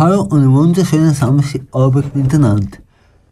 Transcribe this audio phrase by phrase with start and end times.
[0.00, 2.78] Hallo und einen wunderschönen Samstagabend miteinander.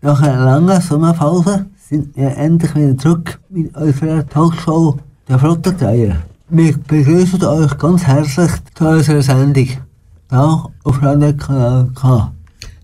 [0.03, 6.17] Nach einer langen Sommerpause sind wir endlich wieder zurück mit unserer Talkshow der Flotte Dreier.
[6.51, 12.35] Wir begrüßen euch ganz herzlich zu unserer Sendung hier auf Radio Kanal K.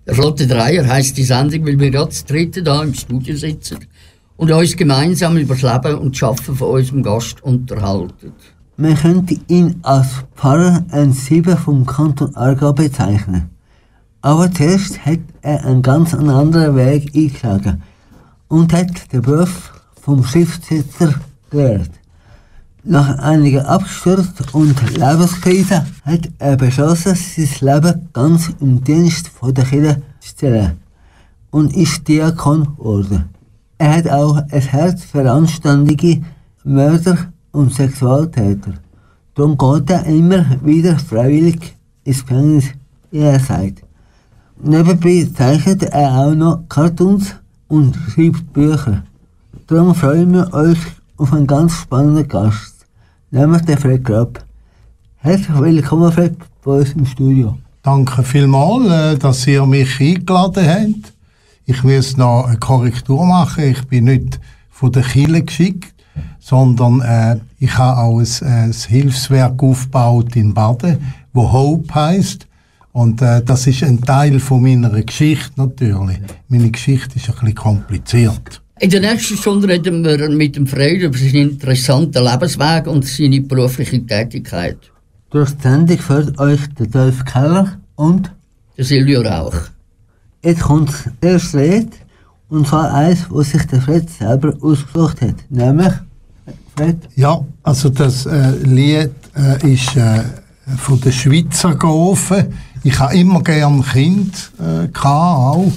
[0.06, 3.80] Der Flotte Dreier heisst die Sendung, weil wir gerade das dritte da im Studio sitzen
[4.38, 8.32] und uns gemeinsam über das Leben und das Schaffen von unserem Gast unterhalten.
[8.78, 13.50] Man könnte ihn als Pfarrer ein Sieben vom Kanton Aargau bezeichnen.
[14.24, 17.82] Aber zuerst hat er einen ganz anderen Weg eingeschlagen
[18.48, 19.70] und hat den Beruf
[20.00, 21.12] vom Schriftsetzer
[21.50, 21.90] gelernt.
[22.84, 30.02] Nach einigen Absturz und Lebenskrise hat er beschlossen, sein Leben ganz im Dienst der Kirche
[30.20, 30.78] zu stellen
[31.50, 33.28] und ist Diakon geworden.
[33.76, 36.22] Er hat auch ein Herz für anständige
[36.64, 37.18] Mörder
[37.52, 38.72] und Sexualtäter.
[39.34, 42.70] Darum geht er immer wieder freiwillig ins Gefängnis,
[43.10, 43.83] wie er sagt.
[44.66, 47.34] Nebenbei zeichnet er auch noch Cartoons
[47.68, 49.02] und schreibt Bücher.
[49.66, 50.78] Darum freuen wir euch
[51.18, 52.86] auf einen ganz spannenden Gast,
[53.30, 54.42] nämlich den Fred Grapp.
[55.16, 57.58] Herzlich willkommen, Fred, bei uns im Studio.
[57.82, 61.12] Danke vielmals, äh, dass ihr mich eingeladen habt.
[61.66, 63.64] Ich muss noch eine Korrektur machen.
[63.64, 65.94] Ich bin nicht von der Kille geschickt,
[66.40, 71.04] sondern äh, ich habe auch ein, ein Hilfswerk aufgebaut in Baden,
[71.34, 72.46] wo Hope heißt.
[72.94, 76.20] Und äh, das ist ein Teil von meiner Geschichte natürlich.
[76.46, 78.62] Meine Geschichte ist ein bisschen kompliziert.
[78.78, 83.40] In der nächsten Stunde reden wir mit dem Freud über seinen interessanten Lebensweg und seine
[83.40, 84.78] berufliche Tätigkeit.
[85.30, 88.32] Durch die Sendung führt euch der Dolph Keller und
[88.78, 89.56] der Silvio Rauch.
[90.44, 91.92] Jetzt kommt das erste Lied,
[92.48, 95.92] und zwar eins, was sich der Fred selber ausgesucht hat, nämlich
[96.76, 96.98] Fred?
[97.16, 100.22] Ja, also das äh, Lied äh, ist äh,
[100.76, 102.54] von den Schweizer gerufen.
[102.86, 105.72] Ich habe immer gern Kind äh, auch.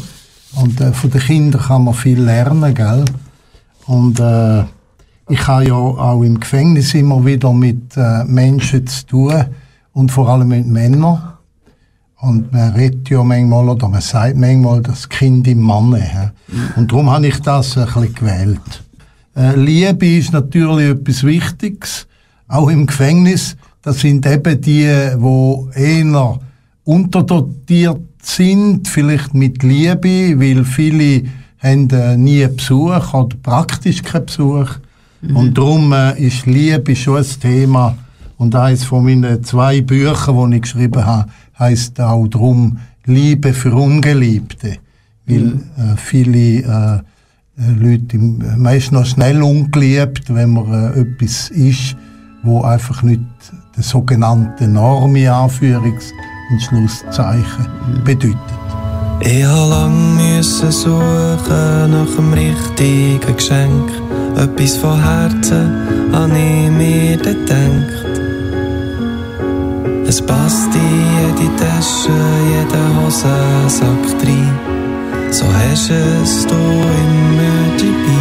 [0.56, 3.06] Und äh, von den Kindern kann man viel lernen, gell?
[3.86, 4.64] Und äh,
[5.30, 9.46] ich habe ja auch im Gefängnis immer wieder mit äh, Menschen zu tun
[9.94, 11.34] und vor allem mit Männern.
[12.20, 15.94] Und man redet ja manchmal oder man sagt manchmal das Kind im Mann.
[15.94, 16.34] Ja?
[16.76, 18.84] Und darum habe ich das ein bisschen gewählt.
[19.34, 22.06] Äh, Liebe ist natürlich etwas Wichtiges,
[22.50, 23.56] auch im Gefängnis.
[23.82, 26.40] Das sind eben die, die eher
[26.88, 31.24] unterdotiert sind, vielleicht mit Liebe, weil viele
[31.60, 34.70] haben äh, nie Besuch oder praktisch keinen Besuch.
[35.22, 35.36] Mhm.
[35.36, 37.98] Und darum äh, ist Liebe schon ein Thema.
[38.38, 43.74] Und eines von meinen zwei Büchern, die ich geschrieben habe, heißt auch darum Liebe für
[43.76, 44.78] Ungeliebte.
[45.26, 45.64] Weil mhm.
[45.78, 47.00] äh, viele äh,
[47.60, 51.98] äh Leute meist noch schnell ungeliebt, wenn man äh, etwas ist,
[52.44, 53.22] wo einfach nicht
[53.76, 56.14] der sogenannte Normi Anführungs-
[56.50, 57.68] und Schlusszeichen
[58.04, 58.38] bedeutet.
[59.22, 63.92] Ich habe lange suchen nach dem richtigen Geschenk.
[64.36, 68.06] Etwas von Herzen an ich mir gedacht.
[70.08, 72.18] Es passt in jede Tasche,
[72.52, 74.78] jeder Hosensack rein.
[75.32, 78.18] So hast es du immer dabei.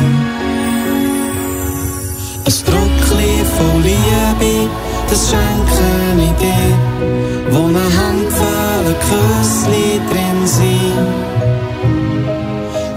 [2.46, 4.68] Ein Druckchen voll Liebe,
[5.10, 5.88] das schenke
[6.18, 7.15] ich dir,
[7.50, 11.08] wo eine Handvoll Küssli drin sind.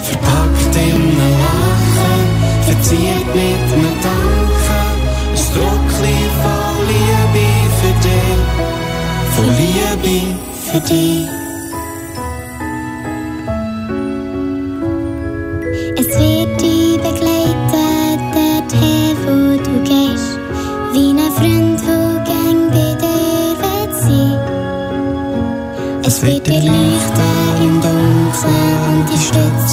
[0.07, 2.21] Verpackt in einem Lachen,
[2.67, 4.95] verziert mit einem Danken,
[5.31, 7.47] ein Druckchen voll Liebe
[7.79, 8.39] für dich,
[9.35, 10.35] voll Liebe
[10.71, 11.48] für dich.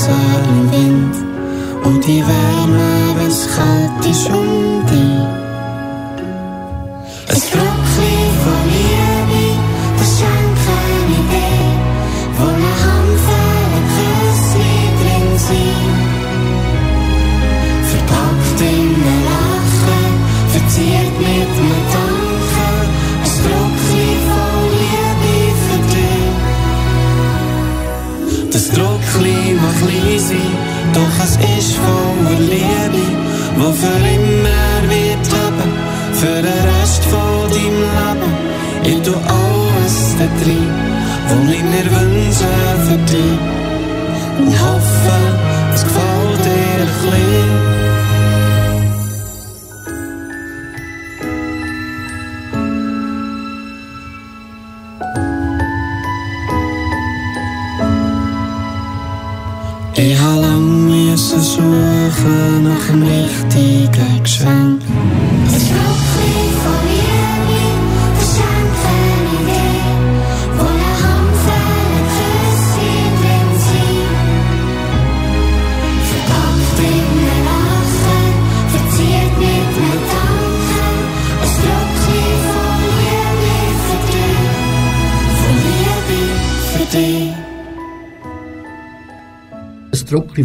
[0.07, 0.13] Stütze
[0.49, 1.17] im Wind
[1.85, 2.86] und die Wärme,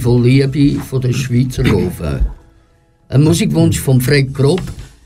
[0.01, 2.25] Voll Liebe von der Schweizer Hofen.
[3.09, 4.63] Ein Musikwunsch von Fred Grob,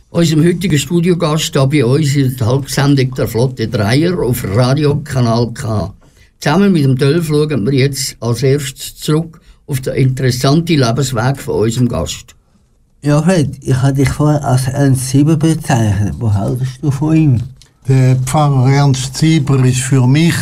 [0.10, 5.52] unserem heutigen Studiogast hier bei uns in der Talksendung der Flotte Dreier auf Radio Kanal
[5.54, 5.94] K.
[6.40, 11.64] Zusammen mit dem Dölf schauen wir jetzt als erstes zurück auf den interessanten Lebensweg von
[11.64, 12.34] unserem Gast.
[13.02, 16.16] Ja, Fred, ich habe dich vorher als Ernst Sieber bezeichnet.
[16.20, 17.44] Wo haltest du von ihm?
[17.86, 20.36] Der Pfarrer Ernst Sieber ist für mich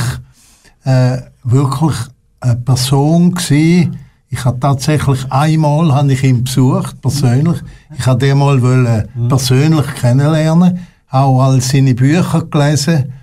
[0.84, 1.96] äh, wirklich
[2.40, 3.98] eine Person gewesen.
[4.34, 7.58] Ich habe tatsächlich einmal habe ich ihn besucht, persönlich.
[7.96, 10.80] Ich habe den mal wollen, persönlich kennenlernen,
[11.12, 13.14] auch all seine Bücher gelesen.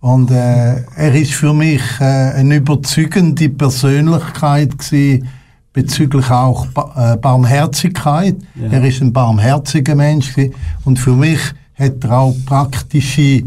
[0.00, 5.28] Und äh, er ist für mich äh, eine überzeugende Persönlichkeit gewesen,
[5.74, 8.36] bezüglich auch ba äh, Barmherzigkeit.
[8.70, 10.54] Er ist ein barmherziger Mensch gewesen.
[10.86, 11.40] und für mich
[11.74, 13.42] hat er auch praktische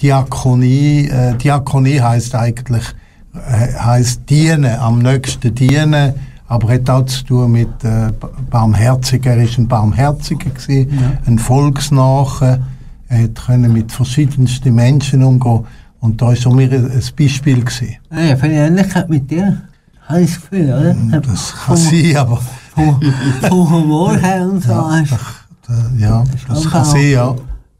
[0.00, 1.06] Diakonie.
[1.08, 2.84] Äh, Diakonie heißt eigentlich
[3.34, 6.14] äh, heißt dienen, am nächsten dienen,
[6.48, 8.12] aber hat auch zu tun mit äh,
[8.50, 9.24] barmherzig.
[9.26, 12.60] Er ist ein barmherziger gewesen, ein Volksnacher.
[13.08, 15.64] Er hat können mit verschiedensten Menschen umgehen
[16.00, 17.96] und da ist er mir ein Beispiel gewesen.
[18.10, 19.62] Ah, ja, die Ähnlichkeit mit dir,
[20.08, 20.94] habe ich das Gefühl, oder?
[20.94, 22.40] Mm, Das kann sein, aber
[22.74, 23.00] Vom,
[23.48, 24.70] vom Humor her und so.
[24.70, 27.34] ja, äh, ja das kann sein, ja.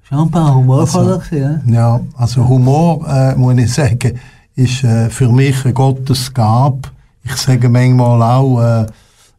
[0.09, 4.19] schon ein paar humorvoller Also- gewesen, Ja, also Humor, äh, muss ich sagen,
[4.55, 6.79] ist äh, für mich eine Gottesgabe.
[7.27, 8.87] Ich sage manchmal auch, äh,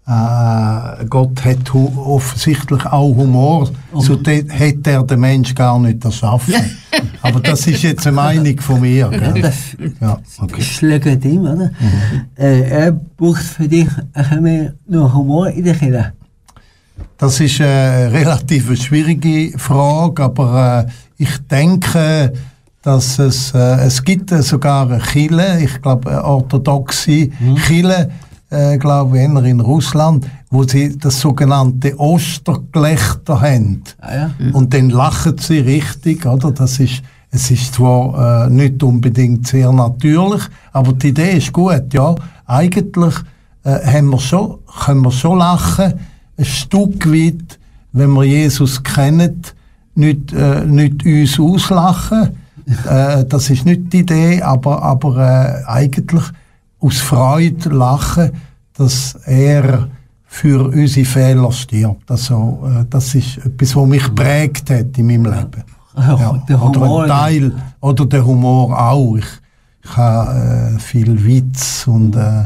[0.09, 6.53] äh, Gott hat offensichtlich auch Humor, so de- hätte er den Mensch gar nicht erschaffen.
[7.21, 8.97] Aber das ist jetzt eine Meinung von mir.
[8.97, 9.07] ja.
[9.31, 9.41] Gell?
[9.41, 9.55] Das
[9.99, 10.61] Ja, okay.
[10.61, 11.71] ist legitim, oder?
[12.37, 16.13] Äh, er braucht für dich ein mehr noch Humor in der Kirche.
[17.17, 22.31] Das ist eine relativ schwierige Frage, aber äh, ich denke,
[22.87, 27.29] dass es, äh, es gibt äh, sogar eine Chile, ich glaube eine orthodoxe
[27.65, 28.09] Chile,
[28.49, 33.83] äh, glaube ich, in Russland, wo sie das sogenannte Ostergelächter haben.
[33.99, 34.31] Ah, ja.
[34.53, 36.51] Und dann lachen sie richtig, oder?
[36.51, 41.93] Das ist, es ist zwar äh, nicht unbedingt sehr natürlich, aber die Idee ist gut,
[41.93, 42.15] ja.
[42.45, 43.15] Eigentlich
[43.65, 45.93] äh, haben wir schon, können wir schon lachen,
[46.37, 47.59] ein Stück weit,
[47.91, 49.41] wenn wir Jesus kennen,
[49.93, 52.46] nicht, äh, nicht uns auslachen.
[52.67, 56.23] Äh, das ist nicht die Idee, aber, aber äh, eigentlich
[56.79, 58.31] aus Freude lachen,
[58.73, 59.87] dass er
[60.25, 62.11] für unsere Fehler stirbt.
[62.11, 65.63] Also, äh, das ist etwas, was mich prägt hat in meinem Leben.
[65.97, 67.03] Ja, der Oder Humor.
[67.03, 69.15] ein Teil, oder der Humor auch.
[69.15, 69.25] Ich,
[69.83, 72.43] ich habe äh, viel Witz und äh,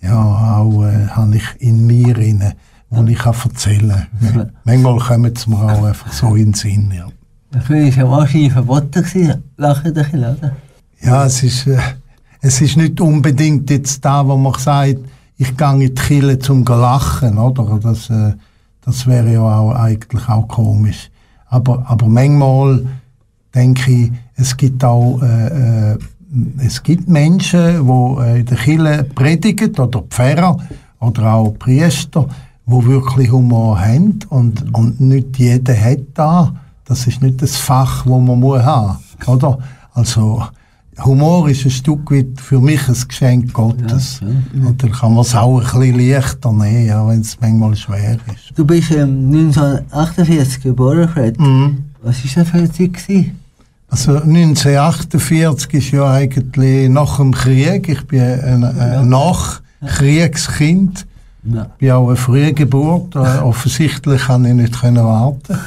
[0.00, 2.54] ja, auch äh, habe ich in mir inne,
[2.90, 4.52] wo ich kann erzählen kann.
[4.64, 6.92] Manchmal kommen sie mir auch einfach so in den Sinn.
[6.96, 7.08] Ja.
[7.54, 10.56] Das war ja wahrscheinlich verboten gewesen, lachen Kirche, oder?
[11.00, 11.78] Ja, es ist, äh,
[12.40, 14.98] es ist nicht unbedingt jetzt da, wo man sagt,
[15.36, 17.78] ich gehe in die Kirche zum zu lachen, oder?
[17.80, 18.32] Das, äh,
[18.84, 21.10] das wäre ja auch eigentlich auch komisch.
[21.46, 22.86] Aber, aber manchmal
[23.54, 25.98] denke ich, es gibt auch, äh, äh,
[26.58, 30.56] es gibt Menschen, die äh, in der Kirche predigen, oder Pfarrer,
[30.98, 32.26] oder auch Priester,
[32.66, 36.52] die wirklich Humor haben und, und nicht jeder hat da.
[36.86, 39.58] Das ist nicht das Fach, wo man muss haben, oder?
[39.94, 40.42] Also,
[41.02, 44.20] Humor ist ein Stück weit für mich ein Geschenk Gottes.
[44.20, 48.18] Und dann kann man es auch ein bisschen leichter nehmen, ja, wenn es manchmal schwer
[48.32, 48.56] ist.
[48.56, 51.38] Du bist ähm, 1948 geboren, Fred.
[51.40, 51.84] Mhm.
[52.02, 52.94] Was war das für eine Zeit?
[52.94, 53.40] Gewesen?
[53.88, 57.88] Also 1948 ist ja eigentlich nach dem Krieg.
[57.88, 61.06] Ich bin ein, ein Nachkriegskind.
[61.44, 61.64] Ja.
[61.64, 63.14] Ich bin auch eine frühe Geburt.
[63.16, 65.58] Äh, offensichtlich kann ich nicht können warten.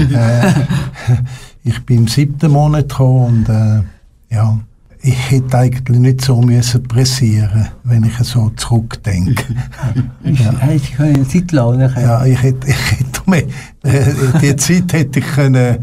[0.14, 0.52] äh,
[1.64, 3.82] ich bin im siebten Monat gekommen und äh,
[4.34, 4.58] ja,
[5.02, 9.44] ich hätte eigentlich nicht so müssen pressieren, wenn ich so zurückdenke.
[10.22, 12.06] Ich hätte können Zeit lassen können.
[12.06, 13.44] Ja, ich hätte, ich hätte mehr,
[13.82, 14.04] äh,
[14.40, 15.78] die Zeit hätte ich können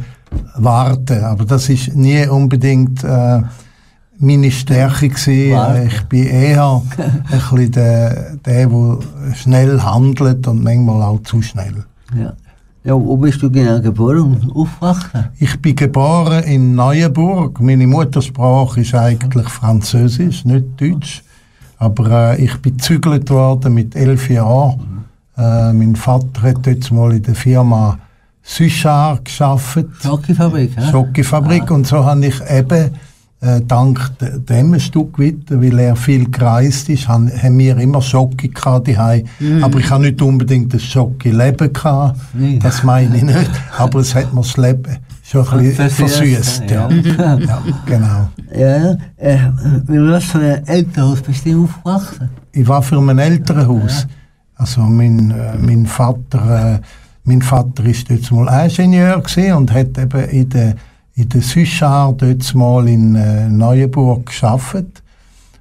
[0.56, 3.42] warten, aber das ist nie unbedingt äh,
[4.20, 5.54] meine Stärke gewesen.
[5.54, 5.88] Warten.
[5.88, 8.98] Ich bin eher ein bisschen der, der, der
[9.36, 11.86] schnell handelt und manchmal auch zu schnell.
[12.16, 12.34] Ja.
[12.84, 15.30] ja, wo bist du genau geboren und aufgewachsen?
[15.40, 17.60] Ich bin geboren in Neuenburg.
[17.62, 21.24] Meine Muttersprache ist eigentlich Französisch, nicht Deutsch.
[21.78, 25.06] Aber äh, ich bin gezügelt worden mit elf Jahren
[25.38, 27.98] Äh, mein Vater hat dort mal in der Firma
[28.44, 29.86] Suchard geschafft.
[30.02, 30.92] Schokofabrik, ja?
[30.92, 31.72] Schokofabrik.
[31.72, 32.92] Und so habe ich eben
[33.42, 37.78] äh, dank de- dem ein Stück weit, weil er viel gereist ist, han, haben wir
[37.78, 39.24] immer Schoki gehabt daheim.
[39.62, 42.20] Aber ich habe nicht unbedingt das Schoki-Leben gehabt.
[42.34, 42.60] Nee.
[42.62, 43.50] Das meine ich nicht.
[43.78, 46.64] Aber es hat mir das Leben schon ein bisschen Versüßt.
[46.70, 46.90] Ja.
[47.18, 47.38] ja.
[47.38, 48.30] ja, genau.
[48.54, 49.38] Ja, äh,
[49.88, 52.30] in was für einem Elternhaus bist du aufgewachsen?
[52.52, 54.06] Ich war für ein Elternhaus.
[54.56, 56.80] Also mein, äh, mein Vater, äh,
[57.24, 59.24] mein Vater ist dort mal Ingenieur
[59.56, 60.76] und hat eben in der
[61.20, 65.04] in der Suchard dort mal in äh, Neuenburg geschafft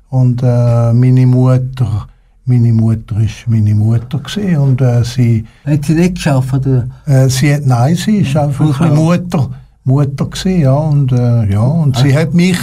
[0.08, 2.06] und äh, meine Mutter
[2.44, 6.88] meine Mutter ist meine Mutter gewesen und äh, sie Hat sie nicht geschafft, oder?
[7.04, 8.84] äh, sie hat, nein, sie ist einfach Frau.
[8.84, 9.50] eine Mutter,
[9.84, 12.56] Mutter gewesen, ja, und, äh, ja, und sie hat mich,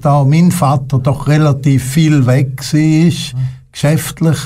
[0.00, 3.12] da mein Vater doch relativ viel weg war,
[3.70, 4.38] geschäftlich,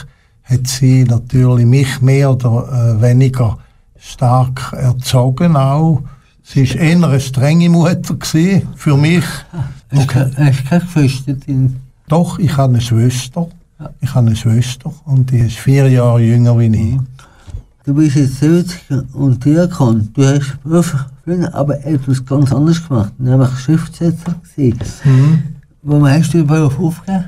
[0.42, 3.56] hat sie natürlich mich mehr oder äh, weniger
[3.99, 6.02] stark erzogen auch.
[6.50, 9.25] Sie war eher eine strenge Mutter gewesen, für mich.
[10.07, 11.35] Ke- hast du keine Geschwister?
[12.09, 13.49] Doch, ich habe eine Schwester.
[14.00, 16.99] Ich habe eine Schwester und die ist vier Jahre jünger wie ich.
[17.85, 18.81] Du bist jetzt 70
[19.12, 20.09] und Diakon.
[20.14, 20.57] Du hast
[21.25, 24.35] früher aber etwas ganz anderes gemacht, nämlich Schriftsetzer.
[25.05, 25.43] Mhm.
[25.83, 27.25] Warum hast du den Beruf aufgegeben?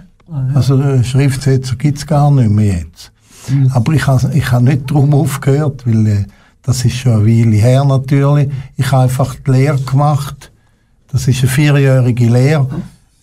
[0.55, 3.12] Also äh, Schriftsetzer gibt es gar nicht mehr jetzt.
[3.73, 6.25] Aber ich habe ich ha nicht darum aufgehört, weil äh,
[6.62, 8.50] das ist schon eine Weile her natürlich.
[8.76, 10.52] Ich habe einfach die Lehre gemacht.
[11.11, 12.69] Das ist eine vierjährige Lehre,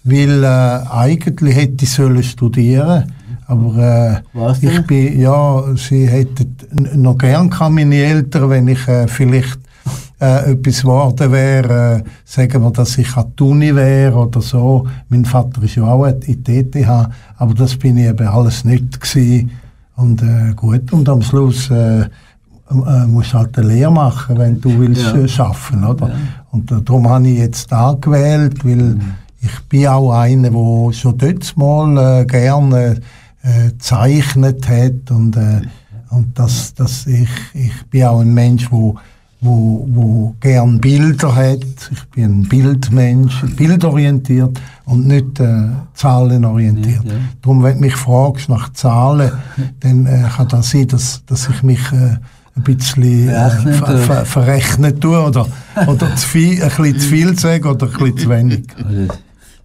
[0.03, 3.13] weil äh, eigentlich hätte ich sollen studieren
[3.47, 6.57] aber äh, ich bin, ja, sie hätten
[6.95, 9.57] noch gern gehabt, meine Eltern, wenn ich äh, vielleicht
[10.19, 14.85] äh, etwas geworden wäre, äh, sagen wir, dass ich an die Uni wäre oder so.
[15.07, 16.89] Mein Vater ist ja auch in die ETH,
[17.37, 19.51] aber das bin ich eben alles nicht gewesen.
[19.95, 22.05] Und äh, gut, und am Schluss äh,
[22.69, 25.15] äh, musst halt eine Lehre machen, wenn du willst Ja.
[25.15, 26.11] äh, schaffen, oder?
[26.51, 28.97] Und äh, darum habe ich jetzt da gewählt, weil
[29.41, 32.99] ich bin auch einer, der schon dort mal äh, gerne
[33.43, 35.61] äh, gezeichnet hat und, äh,
[36.09, 38.95] und das, das ich, ich bin auch ein Mensch, wo
[39.39, 41.59] wo, wo gern Bilder hat.
[41.91, 47.03] Ich bin ein Bildmensch, bildorientiert und nicht äh, zahlenorientiert.
[47.05, 47.19] Ja, ja.
[47.43, 49.31] Darum, wenn du mich fragst nach Zahlen,
[49.81, 52.17] dann äh, kann das sein, dass, dass ich mich äh,
[52.57, 55.47] ein bisschen äh, Verrechnen ver, ver, verrechnen tue oder,
[55.87, 58.63] oder zu viel, ein bisschen zu viel sage oder ein bisschen zu wenig.
[58.77, 59.07] Also,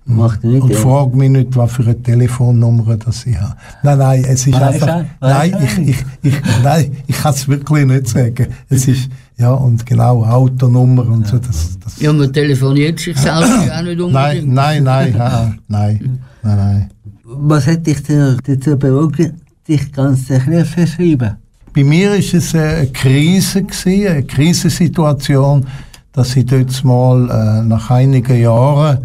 [0.04, 0.62] macht nicht.
[0.62, 3.54] Und frag mich nicht, was für eine Telefonnummer das ich habe.
[3.82, 5.04] Nein, nein, es ist Weiss einfach.
[5.20, 8.46] Nein, ich, ich, ich, nein, ich kann es wirklich nicht sagen.
[8.68, 9.08] Es ist,
[9.38, 11.38] ja, und genau, Autonummer und so.
[11.38, 14.52] Das, das, Ja, man telefoniert sich selber ja auch nicht nein, unbedingt.
[14.52, 16.90] nein, nein, ha, nein, nein, nein.
[17.24, 21.36] Was hat dich denn dazu bewogen, dich ganz der Schrift zu schreiben?
[21.74, 25.66] Bei mir war es eine Krise, gewesen, eine Krisensituation,
[26.12, 28.98] dass ich dort mal äh, nach einigen Jahren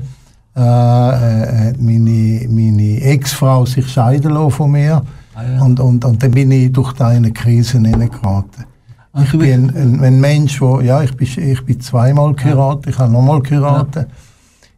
[0.56, 5.02] äh, äh, meine, meine Ex-Frau sich scheiden lassen von mir
[5.34, 5.62] Ah, ja.
[5.62, 8.66] und, und, und dann bin ich durch eine Krise hineingeraten.
[9.14, 12.98] Ah, Ich bin ein, ein Mensch, wo, ja, ich bin, ich bin zweimal geheiratet, ich
[12.98, 14.08] habe nochmal geheiratet.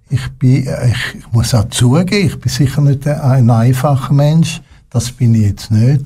[0.10, 4.62] Ich, bin, äh, ich, ich muss auch zugeben, ich bin sicher nicht ein einfacher Mensch,
[4.89, 6.03] das bin ich jetzt nicht.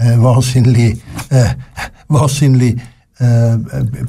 [0.00, 1.44] Äh, wahrscheinlich äh,
[2.08, 2.76] wahrscheinlich
[3.18, 3.58] äh,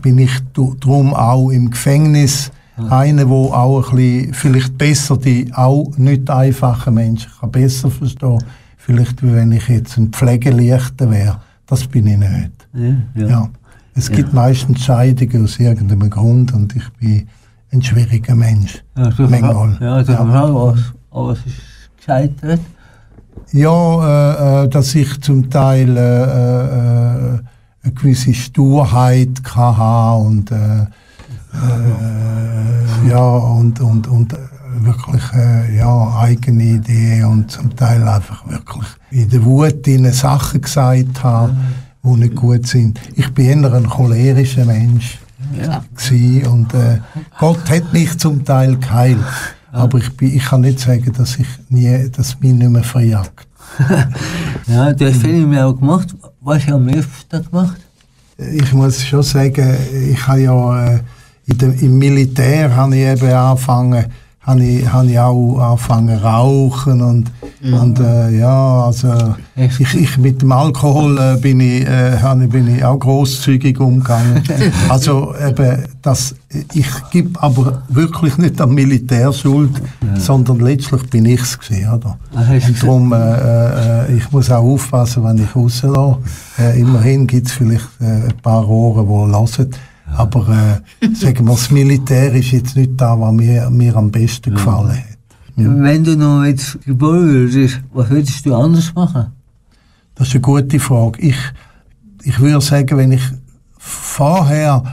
[0.01, 2.49] bin ich drum auch im Gefängnis
[2.89, 8.41] einer, wo auch ein bisschen, vielleicht besser die auch nicht einfachen Menschen kann besser verstehen,
[8.77, 11.41] vielleicht wie wenn ich jetzt ein Pflegelichter wäre.
[11.67, 12.67] Das bin ich nicht.
[12.73, 13.29] Ja, ja.
[13.29, 13.49] Ja.
[13.93, 17.27] Es gibt meistens Scheidungen aus irgendeinem Grund und ich bin
[17.73, 18.81] ein schwieriger Mensch.
[18.97, 19.77] Ja, du Manchmal.
[19.81, 20.25] Ja, du Ja.
[20.25, 22.61] Frau, was, was ist gescheitert?
[23.53, 27.39] Ja, äh, äh, dass ich zum Teil äh, äh,
[27.83, 30.55] eine gewisse Sturheit hatte und äh,
[31.53, 34.35] äh, ja und und und
[34.79, 35.23] wirklich
[35.75, 41.53] ja eigene Ideen und zum Teil einfach wirklich in der Wut in Sachen gesagt habe,
[42.03, 42.99] die nicht gut sind.
[43.15, 45.19] Ich bin eher ein cholerischer Mensch
[45.61, 45.83] Ja.
[46.49, 46.67] und
[47.37, 49.17] Gott hat mich zum Teil geheilt.
[49.71, 53.47] Aber ich, bin, ich kann nicht sagen, dass ich nie, dass mich nicht mehr verjagt.
[54.67, 56.15] Ja, du hast viel mehr auch gemacht.
[56.39, 57.77] Was hast du am liebsten gemacht?
[58.37, 59.75] Ich muss schon sagen,
[60.09, 60.99] ich habe ja äh,
[61.45, 64.05] in dem, im Militär habe ich eben angefangen,
[64.43, 67.31] habe ich, habe ich auch angefangen zu rauchen und,
[67.61, 72.83] und äh, ja, also ich, ich mit dem Alkohol äh, bin, ich, äh, bin ich
[72.83, 74.43] auch großzügig umgegangen.
[74.89, 76.35] Also eben, das,
[76.73, 79.79] ich gebe aber wirklich nicht am Militär Schuld,
[80.17, 82.17] sondern letztlich bin ich es gewesen, oder?
[82.35, 86.17] Ah, Und darum, äh, äh, ich muss auch aufpassen, wenn ich rauslasse.
[86.57, 89.69] Äh, immerhin gibt es vielleicht äh, ein paar Ohren, die hören.
[90.17, 94.53] Aber äh, sagen wir, das Militär ist jetzt nicht da, was mir, mir am besten
[94.55, 95.05] gefallen hat.
[95.55, 99.27] Wenn du noch jetzt geboren würdest, was würdest du anders machen?
[100.15, 101.21] Das ist eine gute Frage.
[101.21, 101.37] Ich,
[102.23, 103.21] ich würde sagen, wenn ich
[103.77, 104.83] vorher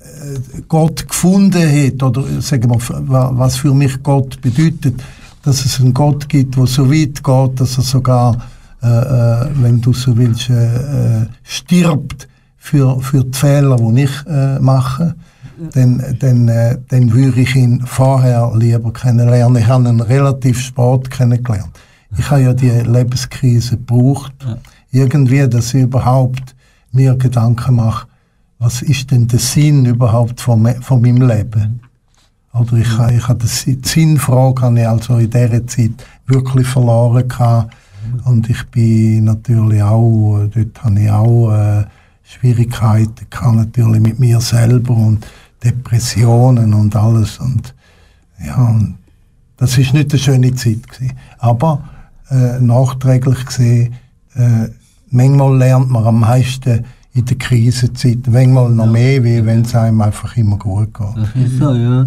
[0.00, 5.02] äh, Gott gefunden hätte, oder sagen wir, wa- was für mich Gott bedeutet,
[5.42, 8.36] dass es einen Gott gibt, der so weit geht, dass er sogar,
[8.82, 12.28] äh, äh, wenn du so willst, äh, äh, stirbt
[12.58, 15.14] für, für die Fehler, die ich äh, mache,
[15.74, 19.62] dann, dann, äh, dann würde ich ihn vorher lieber kennenlernen.
[19.62, 21.70] Ich habe ihn relativ spät kennengelernt.
[22.16, 24.32] Ich habe ja die Lebenskrise gebraucht,
[24.92, 26.54] irgendwie, dass ich überhaupt
[26.92, 28.06] mir Gedanken mache,
[28.58, 31.80] was ist denn der Sinn überhaupt von, me- von meinem Leben?
[32.54, 35.92] Oder ich, ich habe die Sinnfrage habe ich also in dieser Zeit
[36.26, 37.76] wirklich verloren gehabt.
[38.24, 41.84] Und ich bin natürlich auch, äh, dort habe ich auch äh,
[42.28, 45.26] Schwierigkeiten gehabt, natürlich mit mir selber und
[45.64, 47.38] Depressionen und alles.
[47.38, 47.74] Und
[48.44, 48.96] ja, und
[49.56, 51.14] das ist nicht eine schöne Zeit gewesen.
[51.38, 51.88] Aber
[52.30, 53.94] äh, nachträglich gesehen,
[54.34, 54.68] äh,
[55.10, 60.02] manchmal lernt man am meisten in der Krisenzeit, manchmal noch mehr, wie wenn es einem
[60.02, 61.16] einfach immer gut geht.
[61.16, 62.04] Das ist so, ja.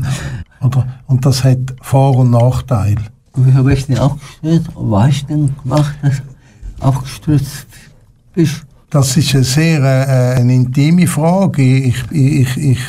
[0.62, 0.88] Oder?
[1.08, 3.02] Und das hat Vor- und Nachteile.
[3.34, 4.70] Wieso bist du denn abgestürzt?
[4.76, 7.68] Was hast du denn gemacht, dass du abgestürzt
[8.36, 8.66] bist?
[8.92, 11.64] Das ist eine sehr äh, eine intime Frage.
[11.64, 12.80] Ich, ich, ich, ich,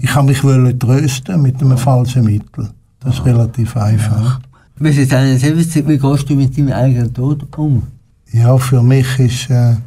[0.00, 2.70] ich habe mich wollen trösten mit einem falschen Mittel.
[3.00, 4.40] Das ist relativ einfach.
[4.80, 7.82] Eine Selbstzeit, wie gehst du mit deinem eigenen Tod um?
[8.32, 9.78] Ja, für mich ist äh, ein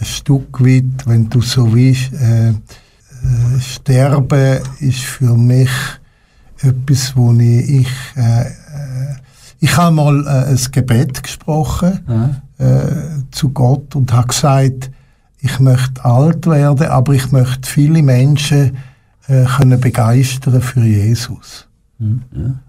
[0.00, 2.54] Stück weit, wenn du so willst, äh, äh,
[3.60, 5.70] Sterben ist für mich
[6.62, 8.46] etwas, wo ich, ich, äh, äh,
[9.60, 12.30] ich habe mal äh, ein Gebet gesprochen Ja.
[12.58, 12.86] äh,
[13.30, 14.90] zu Gott und habe gesagt,
[15.42, 18.76] ich möchte alt werden, aber ich möchte viele Menschen
[19.26, 21.68] äh, können begeistern für Jesus.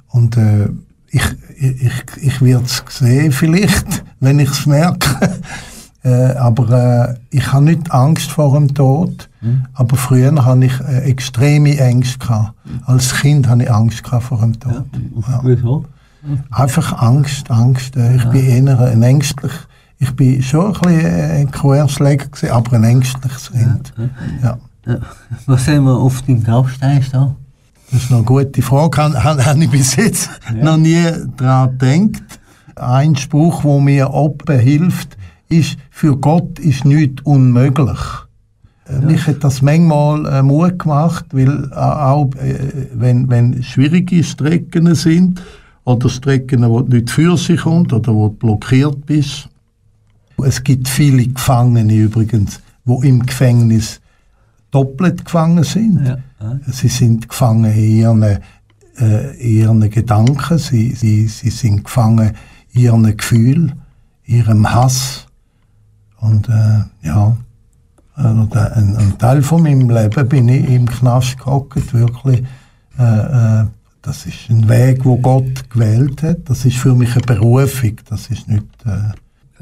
[0.09, 0.69] Und äh,
[1.09, 1.23] ich,
[1.57, 5.09] ich, ich, werde es sehen vielleicht, wenn ich es merke.
[6.03, 9.29] äh, aber äh, ich habe nicht Angst vor dem Tod.
[9.73, 12.19] Aber früher hatte ich äh, extreme Ängste.
[12.19, 12.53] Gehabt.
[12.85, 14.85] Als Kind hatte ich Angst gehabt vor dem Tod.
[15.27, 15.41] Ja.
[15.43, 15.85] Wieso?
[16.51, 17.97] Einfach Angst, Angst.
[17.97, 19.51] Äh, ich bin eher ein ängstlich.
[20.03, 23.93] Ich bin schon ein bisschen äh, ein Querschläger gewesen, aber ein ängstliches Kind.
[24.43, 24.57] Ja.
[24.85, 24.97] Ja.
[25.45, 27.33] Was sehen wir auf dem Grabstein da?
[27.89, 28.97] Das ist eine gute Frage.
[28.97, 30.29] Habe hab, hab ich bis jetzt
[30.61, 31.05] noch nie
[31.37, 32.39] daran gedacht.
[32.75, 35.15] Ein Spruch, der mir oben hilft,
[35.47, 37.99] ist, für Gott ist nichts unmöglich.
[38.89, 44.21] Äh, Mich hat das manchmal äh, Mut gemacht, weil äh, auch äh, wenn, wenn schwierige
[44.21, 45.41] Strecken sind
[45.85, 49.47] oder Strecken, wo du nicht für sich kommt oder wo du blockiert bist.
[50.43, 54.01] Es gibt viele Gefangene übrigens, wo im Gefängnis
[54.71, 56.05] doppelt gefangen sind.
[56.05, 56.17] Ja.
[56.67, 62.31] Sie sind gefangen in ihren, äh, ihren Gedanken, sie, sie, sie sind gefangen
[62.73, 63.73] in ihren Gefühlen,
[64.25, 65.25] ihrem Hass.
[66.19, 67.37] Und äh, ja,
[68.15, 72.43] also der- ein, ein Teil von meinem Leben bin ich im Knast gehockt, wirklich.
[72.99, 73.65] Äh, äh,
[74.01, 76.49] das ist ein Weg, wo Gott gewählt hat.
[76.49, 77.93] Das ist für mich eine Berufung.
[78.09, 78.65] Das ist nicht.
[78.85, 79.13] Äh,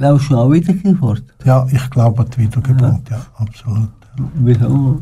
[0.01, 1.23] Glaubst du auch Wiedergeburt?
[1.45, 3.07] ja, ich glaube an die Wiedergeburt.
[3.07, 3.89] Ja, absolut.
[4.33, 4.99] Wieso?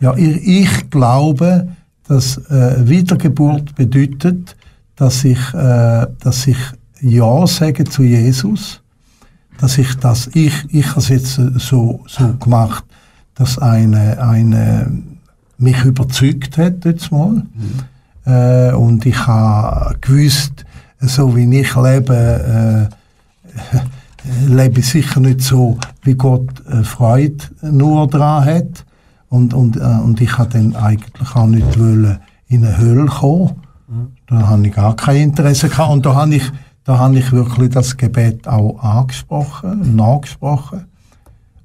[0.00, 1.68] Ja, ich, ich glaube,
[2.08, 4.56] dass äh, Wiedergeburt bedeutet,
[4.96, 6.58] dass ich, äh, dass ich
[7.00, 8.82] Ja sage zu Jesus,
[9.58, 12.84] dass ich das, ich, ich habe es jetzt äh, so, so gemacht,
[13.36, 14.90] dass eine, eine
[15.58, 17.44] mich überzeugt hat jetzt mal.
[18.26, 20.64] Äh, und ich habe gewusst,
[20.98, 23.78] so wie ich lebe, äh,
[24.46, 28.84] lebe ich sicher nicht so, wie Gott äh, Freude nur daran hat.
[29.28, 33.56] Und, und, äh, und ich habe dann eigentlich auch nicht wollen in eine Hölle kommen.
[34.26, 35.92] Da habe ich gar kein Interesse gehabt.
[35.92, 36.50] Und da habe ich,
[36.84, 40.86] da habe ich wirklich das Gebet auch angesprochen, nachgesprochen.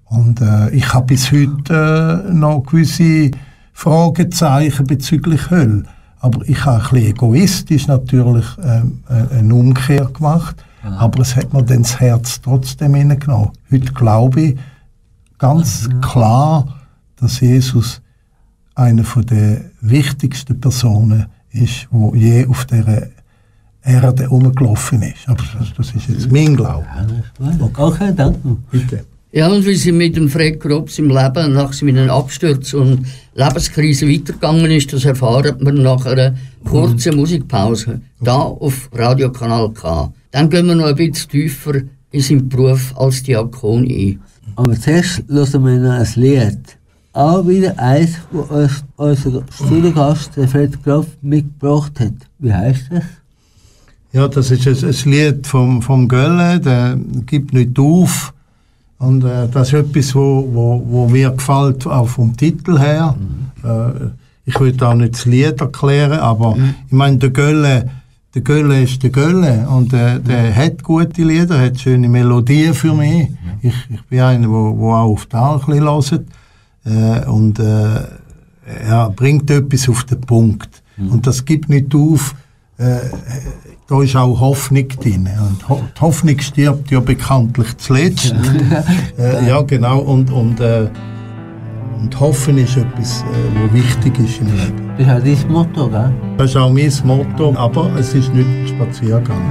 [0.06, 3.32] Und äh, ich habe bis heute äh, noch gewisse
[3.74, 5.84] Fragezeichen bezüglich Hölle.
[6.20, 10.58] Aber ich habe ein bisschen egoistisch natürlich ähm, äh, eine Umkehr gemacht.
[10.84, 13.50] Aber es hat mir dann das Herz trotzdem hineingenommen.
[13.72, 14.58] Heute glaube ich
[15.38, 16.82] ganz klar,
[17.18, 18.02] dass Jesus
[18.76, 23.10] eine von der wichtigsten Personen ist, wo je auf der
[23.84, 25.28] Erde rumgelaufen ist.
[25.28, 26.86] Aber das, das ist jetzt mein Glaube.
[27.76, 28.58] Okay, danke.
[28.72, 29.06] Bitte.
[29.32, 34.08] Ja, und wie sie mit dem Fred Grobs im Leben nach seinem Absturz und Lebenskrise
[34.08, 36.34] weitergegangen ist, das erfahren wir nach einer
[36.66, 40.12] kurzen Musikpause, da auf Radiokanal K.
[40.32, 41.74] Dann gehen wir noch ein bisschen tiefer
[42.12, 44.20] in seinen Beruf als Diakon ein.
[44.56, 46.78] Aber zuerst hören wir noch ein Lied.
[47.14, 52.14] Auch wieder eins, das uns unser Studiogast, der Fred Groff, mitgebracht hat.
[52.38, 53.04] Wie heißt das?
[54.12, 58.34] Ja, das ist ein, ein Lied vom, vom Gölle, der gibt nicht auf.
[59.00, 63.16] Und äh, das ist etwas, wo, wo, wo mir gefällt, auch vom Titel her.
[63.64, 64.10] Äh,
[64.46, 67.90] ich will da nicht das Lied erklären, aber ich meine, der Gölle,
[68.34, 72.94] der Gölle ist der Gölle und äh, der hat gute Lieder, hat schöne Melodien für
[72.94, 73.30] mich.
[73.62, 76.26] Ich, ich bin einer, wo, wo auch auf Tal ein bisschen hört.
[76.86, 78.02] Äh, und äh,
[78.88, 80.84] er bringt etwas auf den Punkt.
[80.98, 82.36] Und das gibt nicht auf.
[82.78, 83.00] Äh,
[83.88, 85.28] da ist auch Hoffnung drin.
[85.50, 88.36] Und Ho die Hoffnung stirbt ja bekanntlich zuletzt.
[89.18, 90.00] äh, ja, genau.
[90.00, 90.90] Und, und, äh,
[92.02, 93.26] und Hoffen ist etwas, äh,
[93.64, 94.92] was wichtig ist im Leben.
[94.98, 96.14] Das ist auch dein Motto, gell?
[96.38, 99.42] Das ist auch mein Motto, aber es ist nicht ein Spaziergang.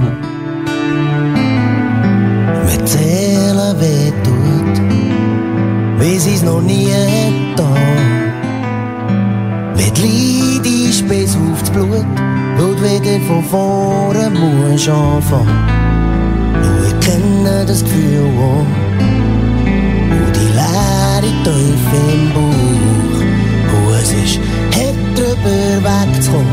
[2.65, 4.81] Wenn die Seele weh tut,
[5.99, 6.87] wie sie's noch nie
[7.55, 7.75] getan.
[9.75, 12.05] Wenn die Leid ist bis aufs Blut,
[12.57, 15.47] wo du wieder von vorne musst anfangen.
[16.55, 18.88] Und ich kenne das Gefühl auch,
[21.49, 23.21] Teufel im Bauch.
[23.73, 24.39] Und es ist
[24.75, 26.47] hart drüber wegzukommen,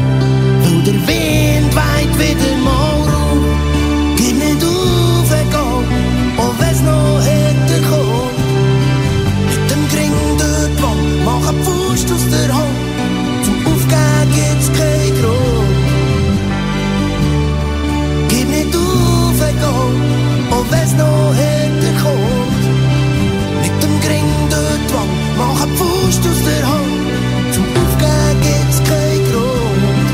[0.63, 3.45] weil der Wind weht wieder mal rauf.
[4.17, 5.85] Gib nicht auf, egal,
[6.39, 8.39] auch wenn's noch härter kommt.
[9.51, 12.79] Mit dem Gring durch die mach eine Faust aus der Hand.
[13.45, 15.77] Zum Aufgeben gibt's keinen Grund.
[18.29, 19.93] Gib nicht auf, egal,
[20.53, 21.76] auch wenn's noch härter
[25.75, 27.53] Faust aus der Hand.
[27.53, 30.09] Zum Aufgeben gibt's keinen Grund.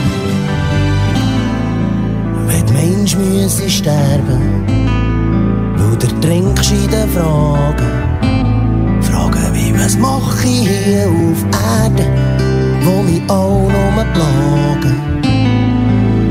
[2.49, 4.43] Wenn die Mensch müsse sterben,
[5.77, 7.93] weil der Fragen.
[9.03, 11.41] Fragen wie, was mach hier auf
[11.83, 12.07] Erde,
[12.85, 14.97] wo mich auch nur plagen.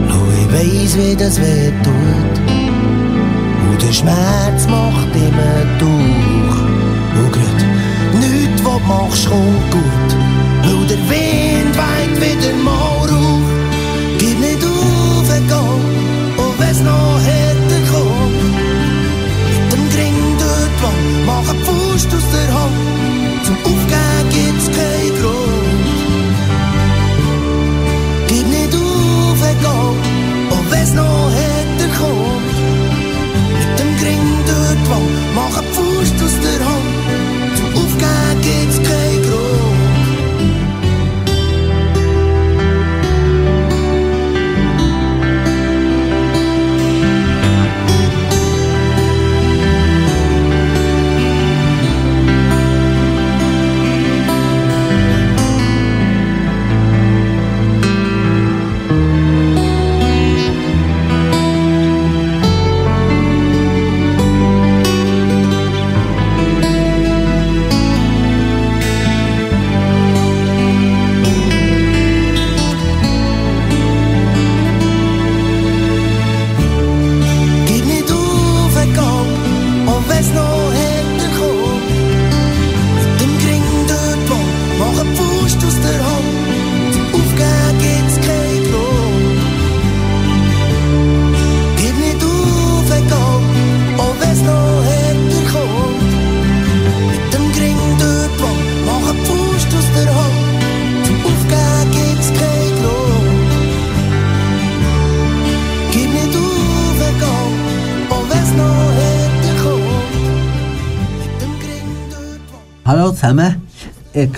[0.09, 2.35] Schau, ich weiss, wie das weh tut,
[3.69, 6.30] und der Schmerz macht immer durch.
[8.91, 10.09] Machst, kommt gut,
[10.63, 11.50] weil der Wind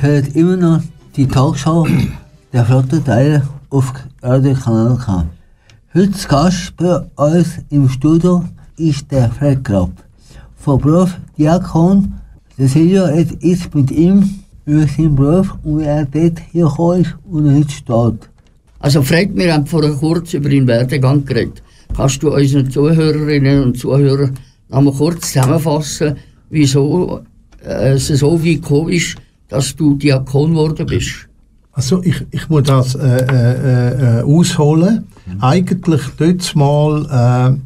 [0.04, 0.82] hört immer noch
[1.16, 1.88] die Talkshow
[2.54, 5.26] der Flotte Teile auf Radio Kanal K.
[5.94, 8.44] Heute Gast bei uns im Studio
[8.76, 9.92] ist der Fred Grapp.
[10.58, 12.16] Von Beruf Diakon.
[12.58, 14.30] Der Silvio redet jetzt mit ihm
[14.66, 16.66] über seinen Beruf und wie er dort hier
[17.00, 18.30] ist und heute steht.
[18.80, 21.63] Also Fred, wir haben vorher kurz über den Werdegang geredet.
[21.96, 24.34] Kannst du unseren Zuhörerinnen und Zuhörern
[24.68, 26.18] noch mal kurz zusammenfassen,
[26.50, 27.22] wieso
[27.66, 29.16] äh, es so weit gekommen ist,
[29.54, 31.30] dass du Diakon geworden bist?
[31.72, 35.06] Also ich, ich muss das äh, äh, äh, ausholen.
[35.39, 37.60] Eigentlich dort mal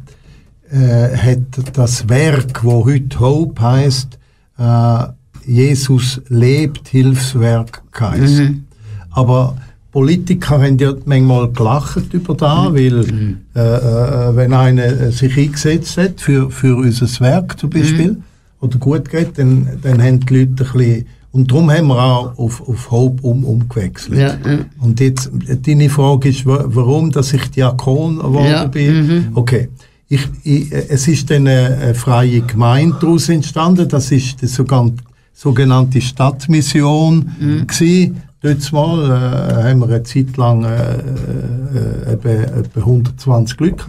[0.70, 4.18] äh, äh, hat das Werk, wo heute Hope heißt,
[4.58, 5.04] äh,
[5.46, 8.66] Jesus lebt, Hilfswerk geheißen.
[9.10, 9.56] Aber
[9.90, 16.20] Politiker haben ja manchmal gelacht über da, weil äh, äh, wenn einer sich eingesetzt hat
[16.20, 18.22] für, für unser Werk zum Beispiel,
[18.60, 22.38] oder gut geht, dann, dann haben die Leute ein bisschen, und darum haben wir auch
[22.38, 24.18] auf, auf Hope um, umgewechselt.
[24.18, 24.58] Ja, ja.
[24.80, 25.30] Und jetzt,
[25.66, 29.28] deine Frage ist, wa- warum, dass ich Diakon geworden Ja, bin.
[29.34, 29.68] Okay.
[30.08, 33.86] Ich, ich, es ist dann eine, eine freie Gemeinde daraus entstanden.
[33.88, 37.66] Das ist die sogenannte, Stadtmission Mhm.
[37.66, 38.12] gsi.
[38.40, 43.84] Dort mal äh, haben wir eine Zeit lang äh, äh, etwa, etwa 120 Leute.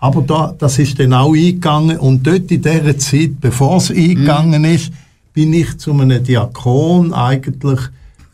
[0.00, 4.64] Aber da, das ist dann auch eingegangen und dort in dieser Zeit, bevor es eingegangen
[4.64, 4.90] ist,
[5.32, 7.80] bin ich zu einem Diakon eigentlich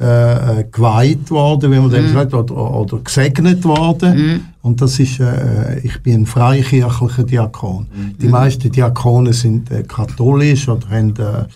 [0.01, 4.45] äh, äh, geweiht worden, wie man dem sagt, oder, oder gesegnet worden.
[4.63, 7.89] Und das ist, äh, ich bin ein freikirchlicher Diakon.
[8.21, 11.47] Die meisten Diakonen sind äh, katholisch oder haben, äh,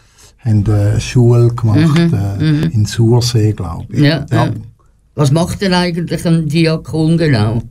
[0.44, 1.96] haben äh, Schule gemacht
[2.40, 4.00] äh, in Sursee, glaube ich.
[4.00, 4.50] Ja, ja.
[5.14, 7.62] Was macht denn eigentlich ein Diakon genau?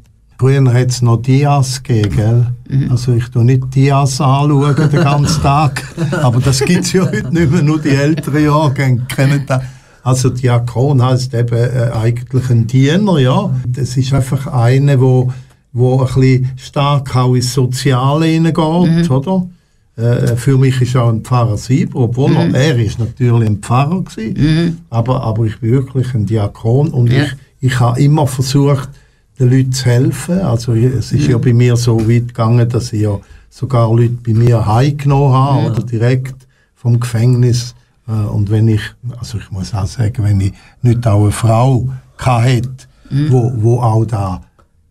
[0.42, 2.88] Früher hat es noch Dias gegeben, gell?
[2.90, 5.84] Also ich tue nicht Dias anschauen den ganzen Tag,
[6.24, 9.62] aber das gibt es ja heute nicht mehr, nur die älteren Jahrgänge kennen das.
[10.02, 13.52] Also Diakon heißt eben äh, eigentlich ein Diener, ja.
[13.68, 15.32] Das ist einfach einer, wo,
[15.74, 19.48] wo ein bisschen stark auch ins Soziale hineingeht, oder?
[19.96, 24.02] Äh, für mich ist auch ein Pfarrer Sieber, obwohl er, er ist natürlich ein Pfarrer
[24.02, 27.26] gewesen, aber, aber ich bin wirklich ein Diakon und Ja.
[27.26, 28.90] ich, ich habe immer versucht,
[29.42, 30.40] den Leuten zu helfen.
[30.40, 34.34] Also es ist ja bei mir so weit gegangen, dass ich ja sogar Leute bei
[34.34, 36.36] mir heimgenommen habe oder direkt
[36.76, 37.76] vom Gefängnis.
[38.08, 38.82] Äh, Und wenn ich,
[39.20, 42.70] also ich muss auch sagen, wenn ich nicht auch eine Frau hatte,
[43.30, 44.42] wo, wo auch da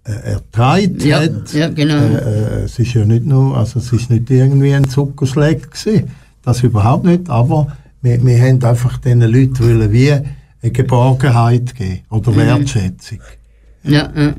[0.04, 1.94] äh, erträgt Ja, hat, ja, genau.
[1.96, 6.10] äh, äh, es ist ja nicht nur, also es ist nicht irgendwie ein Zuckerschlag gewesen,
[6.42, 7.68] das überhaupt nicht, aber
[8.02, 12.16] wir, wir haben einfach diesen Leuten wollen wie eine Geborgenheit geben Mhm.
[12.16, 13.18] oder Wertschätzung.
[13.84, 14.34] Ja, ja.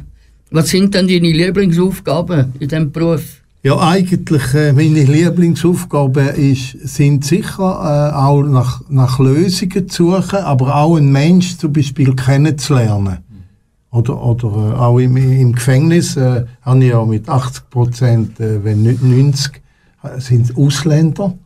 [0.51, 3.41] Was sind denn deine Lieblingsaufgaben in diesem Beruf?
[3.63, 10.39] Ja, eigentlich äh, meine Lieblingsaufgabe ist, sind sicher äh, auch nach, nach Lösungen zu suchen,
[10.39, 13.19] aber auch einen Mensch zum Beispiel kennenzulernen.
[13.91, 18.63] Oder, oder äh, auch im, im Gefängnis äh, habe ich ja mit 80 Prozent, äh,
[18.63, 19.61] wenn nicht 90,
[20.03, 21.37] äh, sind Ausländer.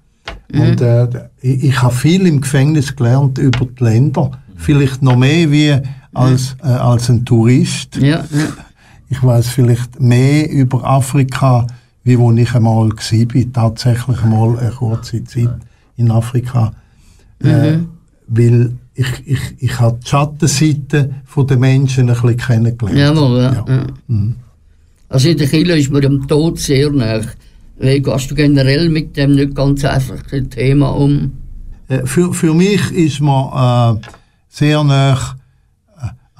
[0.53, 1.07] Und äh,
[1.41, 4.31] ich, ich habe viel im Gefängnis gelernt über die Länder.
[4.55, 5.75] Vielleicht noch mehr wie
[6.15, 7.97] als, äh, als ein Tourist.
[7.97, 8.47] Ja, ja.
[9.09, 11.67] Ich weiß vielleicht mehr über Afrika,
[12.03, 15.57] wie wo ich einmal war, tatsächlich einmal eine kurze Zeit
[15.97, 16.73] in Afrika.
[17.39, 17.79] Äh,
[18.27, 22.97] weil ich, ich, ich habe die Schattenseite der Menschen ein bisschen kennengelernt.
[22.97, 23.65] Jawohl, ja.
[23.67, 23.85] Ja.
[24.07, 24.17] ja.
[25.09, 27.21] Also in der Kirche ist man dem Tod sehr nah.
[27.77, 31.33] Wie gehst du generell mit dem nicht ganz einfachen Thema um?
[31.87, 34.07] Äh, für, für mich ist man äh,
[34.49, 35.44] sehr nah äh,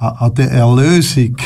[0.08, 1.36] an der Erlösung.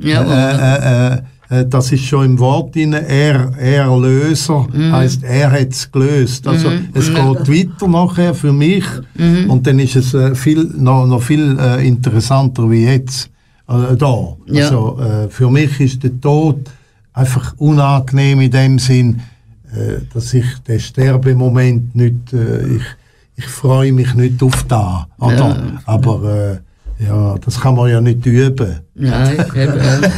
[0.00, 5.70] Jawohl, Äh, äh, äh, das ist schon im Wort drin, er, Erlöser, heißt er hat
[5.70, 6.46] es gelöst.
[6.46, 8.84] Also es geht weiter nachher für mich
[9.48, 13.30] und dann ist es äh, viel, noch, noch viel äh, interessanter wie jetzt
[13.68, 14.36] äh, da.
[14.46, 14.64] Ja.
[14.64, 16.68] Also äh, für mich ist der Tod
[17.12, 19.20] einfach unangenehm in dem Sinn,
[19.72, 22.82] äh, dass ich den Sterbemoment nicht, äh, ich,
[23.36, 25.36] ich freue mich nicht auf da, oder?
[25.36, 25.56] Ja.
[25.86, 26.58] Aber äh,
[26.98, 28.80] ja, das kann man ja nicht üben.
[28.94, 30.12] Nein, eben.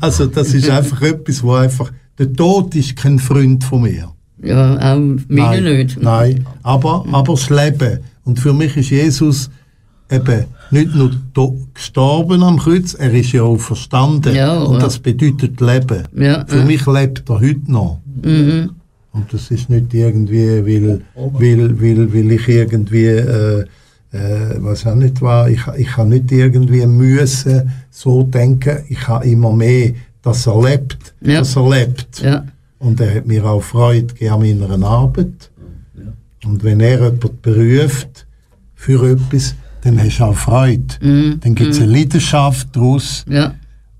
[0.00, 4.12] Also das ist einfach etwas, wo einfach der Tod ist kein Freund von mir.
[4.42, 6.00] ja, auch meine nicht.
[6.00, 8.00] Nein, aber, aber das Leben.
[8.24, 9.50] Und für mich ist Jesus
[10.10, 11.10] eben nicht nur
[11.72, 14.34] gestorben am Kreuz, er ist ja auch verstanden.
[14.34, 16.04] Ja, und das bedeutet Leben.
[16.16, 16.64] Ja, für ja.
[16.64, 18.00] mich lebt er heute noch.
[18.22, 18.70] Mhm.
[19.12, 23.64] Und das ist nicht irgendwie, weil, weil, weil, weil ich irgendwie, äh,
[24.14, 29.26] äh, was auch nicht war, ich, ich habe nicht irgendwie müssen so denken, ich habe
[29.26, 31.40] immer mehr, dass er lebt, Ja.
[31.40, 32.20] dass er lebt.
[32.22, 32.44] Ja,
[32.78, 35.50] Und er hat mir auch Freude an meiner Arbeit.
[36.44, 38.26] Und wenn er jemanden beruft
[38.74, 40.94] für etwas, dann hast du auch Freude.
[41.00, 41.40] Mhm.
[41.40, 43.24] Dann gibt es eine Leidenschaft daraus.
[43.28, 43.54] ja.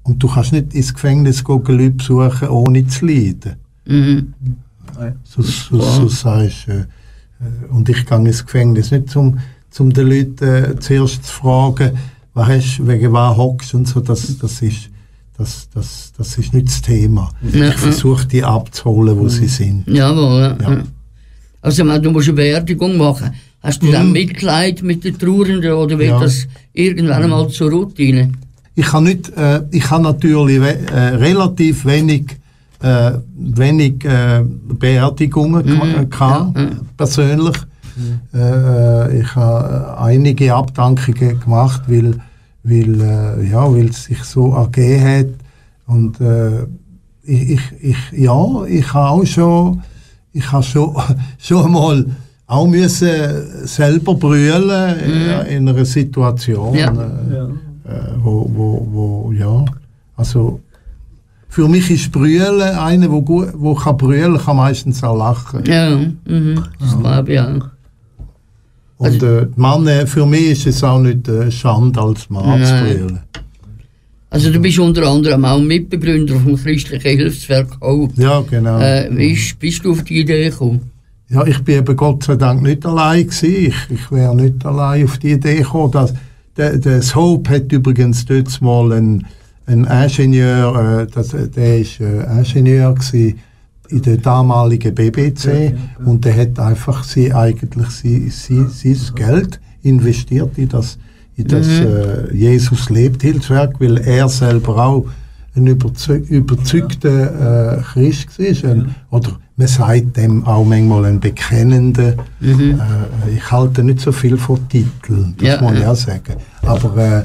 [0.07, 3.55] Und du kannst nicht ins Gefängnis gehen, Leute besuchen, ohne zu leiden.
[3.87, 4.35] Mhm.
[5.25, 6.85] So, so, so sagst, äh, äh,
[7.71, 9.39] und ich gehe ins Gefängnis nicht zum,
[9.75, 11.99] zum den Leuten äh, zuerst zu fragen,
[12.33, 14.89] was hast, wegen was hockst und so, das, das, ist,
[15.37, 17.29] das, das, das ist nicht das Thema.
[17.53, 19.85] Ja, ich versuche die abzuholen, wo sie sind.
[19.89, 20.57] Jawohl, ja.
[20.63, 20.73] Ja.
[20.77, 20.83] ja.
[21.61, 23.35] Also, man, du musst eine Beerdigung machen.
[23.65, 26.21] Hast du dann Mitleid mit den Trauernden oder wird Ja.
[26.21, 28.31] das irgendwann einmal zur Routine?
[28.77, 32.37] Ich habe nicht, äh, ich habe natürlich we äh, relativ wenig,
[32.81, 36.11] äh, wenig äh, Beerdigungen mhm.
[36.11, 36.59] gehabt,
[37.95, 39.17] persönlich.
[39.17, 42.15] Äh, ich habe einige Abdankungen gemacht, weil,
[42.63, 45.27] weil, äh, ja, weil es sich so ergeben hat.
[45.87, 46.65] Und äh,
[47.23, 49.83] ich, ich, ich, ja, ich habe auch schon,
[50.33, 50.95] ich habe schon,
[51.39, 52.07] schon mal
[52.47, 56.75] auch müssen selber brüllen äh, in einer Situation.
[56.75, 56.93] Ja.
[56.93, 59.65] Äh, äh, wo, wo, wo, ja,
[60.17, 60.61] also
[61.49, 65.65] für mich ist Brüllen, einer, wo, gut, wo kann brüllen, kann meistens auch lachen.
[65.67, 66.65] Ja, mhm.
[66.81, 67.41] das glaube ich
[68.97, 72.73] Und äh, die Männer, für mich ist es auch nicht äh, Schande, als Mann zu
[72.73, 73.21] brüllen.
[74.31, 78.21] Also du bist unter anderem auch Mitbegründer vom christlichen Hilfswerk Hope.
[78.21, 78.81] Ja, genau.
[78.81, 80.91] Äh, wie ist, bist du auf die Idee gekommen?
[81.29, 83.67] Ja, ich bin eben Gott sei Dank nicht allein gewesen.
[83.69, 85.93] Ich, ich wäre nicht allein auf die Idee gekommen.
[85.93, 86.15] Dass,
[86.57, 89.27] der, das Hope hat übrigens dort mal einen,
[89.67, 93.39] einen Ingenieur, äh, das, der ist äh, Ingenieur gewesen
[93.89, 100.57] in der damaligen BBC und der hat einfach sie eigentlich sie, sie, sein Geld investiert
[100.57, 100.99] in das,
[101.37, 105.07] in das äh, Jesus lebt Hilfswerk, weil er selber auch
[105.57, 108.71] ein überzeug, überzeugter äh, Christ war.
[108.71, 112.15] Ein, oder man sagt dem auch manchmal ein bekennender.
[112.43, 112.75] Äh,
[113.37, 115.93] ich halte nicht so viel von Titeln, das Ja, muss ich ja.
[115.93, 116.35] auch sagen.
[116.63, 117.23] Aber äh,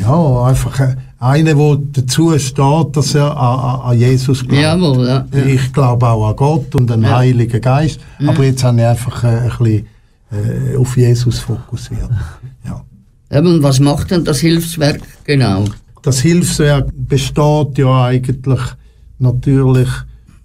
[0.00, 4.60] ja, einfach äh, einer, der dazu steht, dass er an, an- an Jesus glaubt.
[4.62, 5.26] Jawohl, ja.
[5.46, 7.18] Ich glaube auch an Gott und den Ja.
[7.18, 9.86] Heiligen Geist, aber jetzt habe ich einfach äh, ein bisschen
[10.72, 12.08] äh, auf Jesus fokussiert.
[12.64, 12.82] Ja.
[13.38, 15.64] Eben, was macht denn das Hilfswerk genau?
[16.02, 18.60] Das Hilfswerk besteht ja eigentlich
[19.18, 19.88] natürlich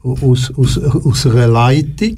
[0.03, 2.17] aus, aus, aus einer Leitung.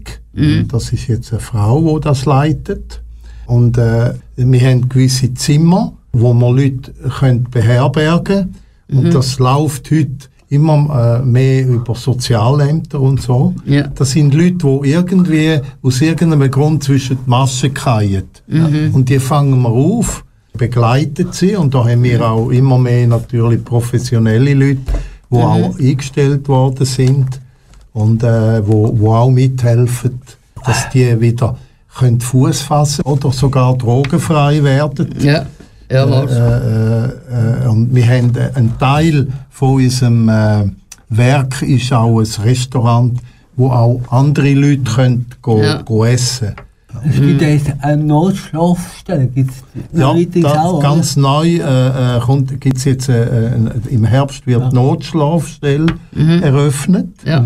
[0.67, 3.01] Das ist jetzt eine Frau, die das leitet.
[3.47, 8.55] Und äh, wir haben gewisse Zimmer, wo wir Leute können beherbergen können.
[8.89, 13.53] Und das läuft heute immer äh, mehr über Sozialämter und so.
[13.65, 13.87] Ja.
[13.87, 18.23] Das sind Leute, die irgendwie aus irgendeinem Grund zwischen die Massen fallen.
[18.93, 23.63] Und die fangen wir auf, begleiten sie und da haben wir auch immer mehr natürlich
[23.63, 24.81] professionelle Leute,
[25.29, 27.41] die auch eingestellt worden sind
[27.93, 30.21] und äh, wo, wo auch mithelfen,
[30.65, 31.57] dass die wieder
[31.97, 35.09] können Fuß fassen oder sogar drogenfrei werden.
[35.19, 35.45] Ja,
[35.91, 36.31] ja, was?
[36.31, 40.65] Äh, äh, und wir haben äh, einen Teil von unserem äh,
[41.09, 43.19] Werk ist auch ein Restaurant,
[43.55, 45.81] wo auch andere Leute können go, Ja.
[45.81, 46.53] go essen.
[47.07, 49.63] Es gibt ja jetzt eine Notschlafstelle, gibt es
[49.99, 50.13] Ja,
[50.63, 55.85] auch, ganz neu äh, äh, kommt, gibt's jetzt äh, äh, im Herbst wird die Notschlafstelle
[56.41, 57.07] eröffnet.
[57.23, 57.39] Ja.
[57.39, 57.43] Äh,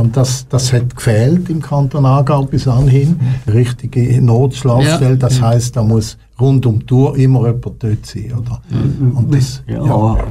[0.00, 3.18] und das, das hat gefehlt im Kanton Aargau bis anhin.
[3.46, 8.32] Richtige Notschlafstelle, das heißt, da muss rund um die Tour immer jemand dort sein.
[8.38, 8.60] Oder?
[9.14, 9.80] Und, das, Ja.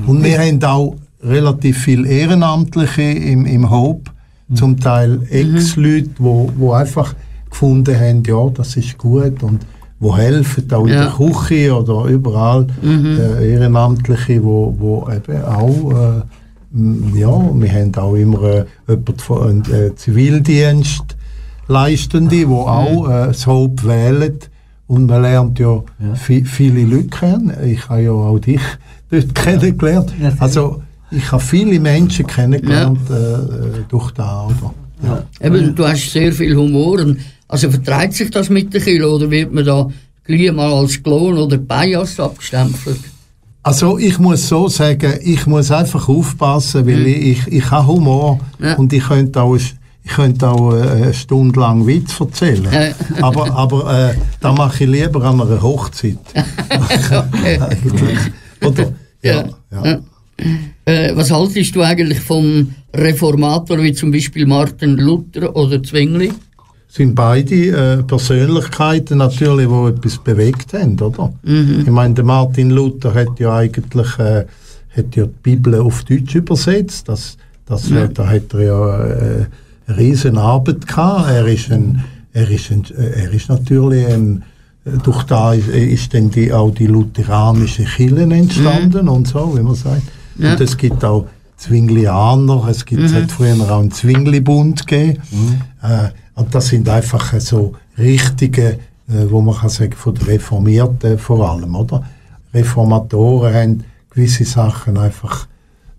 [0.08, 4.12] und wir haben auch relativ viele Ehrenamtliche im, im Hope,
[4.56, 7.14] zum Teil Ex-Leute, wo, wo einfach
[7.50, 9.60] gefunden haben, ja, das ist gut und
[10.00, 11.04] wo helfen, auch in Ja.
[11.06, 16.22] der Küche oder überall, äh, Ehrenamtliche, wo, wo eben auch äh,
[16.72, 21.04] Ja, wir haben auch immer äh, jemanden von äh, Zivildienst
[21.68, 24.38] Leistende, die auch äh, das Hope wählen.
[24.88, 25.84] Und man lernt ja,
[26.28, 27.54] vi- viele Leute kennen.
[27.66, 28.62] Ich habe ja auch dich
[29.12, 30.14] dort kennengelernt.
[30.22, 30.32] Ja.
[30.40, 34.46] Also ich habe viele Menschen kennengelernt äh, äh, durch da.
[34.48, 34.74] Oder?
[35.04, 35.24] Ja.
[35.48, 37.04] Eben, du hast sehr viel Humor.
[37.48, 39.88] Also vertreibt sich das mit der Kilo oder wird man da
[40.24, 43.00] gleich mal als Klon oder Bias abgestempelt?
[43.64, 48.40] Also ich muss so sagen, ich muss einfach aufpassen, weil ich, ich, ich habe Humor
[48.58, 48.66] Mhm.
[48.66, 48.76] Ja.
[48.76, 49.76] und ich könnte auch, ich
[50.16, 52.68] könnte auch äh, eine Stunde lang Witz erzählen.
[53.22, 56.18] Aber aber äh, das mache ich lieber an einer Hochzeit.
[57.44, 58.18] Eigentlich.
[58.66, 58.94] Oder?
[59.22, 59.46] Ja.
[59.72, 59.84] ja.
[59.86, 60.00] Ja.
[60.86, 66.32] Äh, was haltest du eigentlich vom Reformator wie zum Beispiel Martin Luther oder Zwingli?
[66.90, 71.32] Sind beide äh, Persönlichkeiten natürlich, die etwas bewegt haben, oder?
[71.84, 74.46] Ich meine, der Martin Luther hat ja eigentlich äh,
[74.96, 77.08] hat ja die Bibel auf Deutsch übersetzt.
[77.08, 79.46] Das, das, äh, da hat er ja äh,
[79.88, 81.30] eine riesen Arbeit gehabt.
[81.30, 84.44] Er ist ein, er ist ein, äh, er ist natürlich ein,
[84.86, 89.56] äh, durch da ist, äh, ist dann die, auch die lutheranische Kirche entstanden und so,
[89.56, 90.04] wie man sagt.
[90.38, 90.54] Ja.
[90.54, 91.28] Und es gibt auch
[91.58, 95.22] Zwinglianer, es gibt, es hat früher auch einen Zwingli-Bund gegeben.
[95.84, 96.10] Äh,
[96.40, 98.80] und das sind einfach äh, so richtige,
[99.10, 102.04] äh, wo man kann sagen, von den Reformierten vor allem, oder?
[102.54, 105.48] Reformatoren haben gewisse Sachen einfach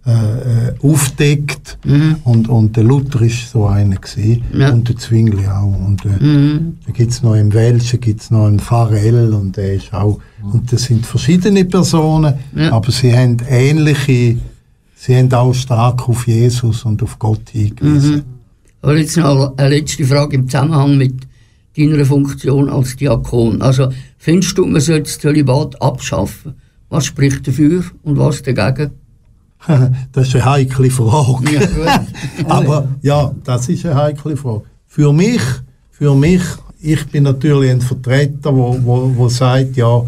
[0.06, 1.78] äh, äh, aufdeckt.
[2.24, 4.42] Und, und der Luther ist so einer gewesen.
[4.54, 4.70] Ja.
[4.72, 5.66] Und der Zwingli auch.
[5.86, 10.18] Und äh, da gibt's noch im Welschen gibt's noch einen Pharrell und der ist auch.
[10.42, 12.72] Und das sind verschiedene Personen, Ja.
[12.72, 14.38] aber sie haben ähnliche,
[14.96, 18.24] sie haben auch stark auf Jesus und auf Gott hingewiesen.
[18.82, 21.14] Aber jetzt noch eine letzte Frage im Zusammenhang mit
[21.76, 23.62] deiner Funktion als Diakon.
[23.62, 26.54] Also, findest du, man sollte das Zölibat abschaffen?
[26.88, 28.92] Was spricht dafür und was dagegen?
[30.12, 31.52] das ist eine heikle Frage.
[31.52, 32.04] Ja.
[32.48, 34.62] Aber ja, das ist eine heikle Frage.
[34.86, 35.42] Für mich,
[35.90, 36.42] für mich,
[36.80, 40.02] ich bin natürlich ein Vertreter, wo, wo, wo sagt, ja,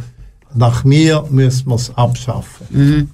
[0.54, 2.66] nach mir müssen wir es abschaffen.
[2.70, 3.10] Mhm.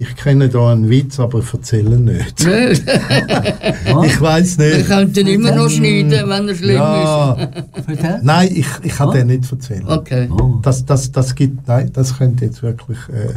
[0.00, 2.40] Ich kenne da einen Witz, aber ich erzähle ihn nicht.
[2.40, 4.86] Ich weiß wir nicht.
[4.88, 7.36] könnten immer noch schneiden, wenn er schlimm Ja,
[7.84, 8.20] Vertel.
[8.22, 9.82] nein, ich, ich kann den nicht erzählen.
[9.82, 9.88] ist.
[9.88, 10.28] Okay.
[10.30, 10.58] Oh.
[10.62, 13.34] Das, das, das gibt, nein, das könnte jetzt wirklich, äh,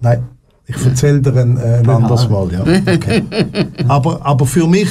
[0.00, 0.22] nein,
[0.66, 2.60] ich erzähle dir ein, äh, ein anderes Mal, ja.
[2.94, 3.24] Okay.
[3.88, 4.88] aber, aber für mich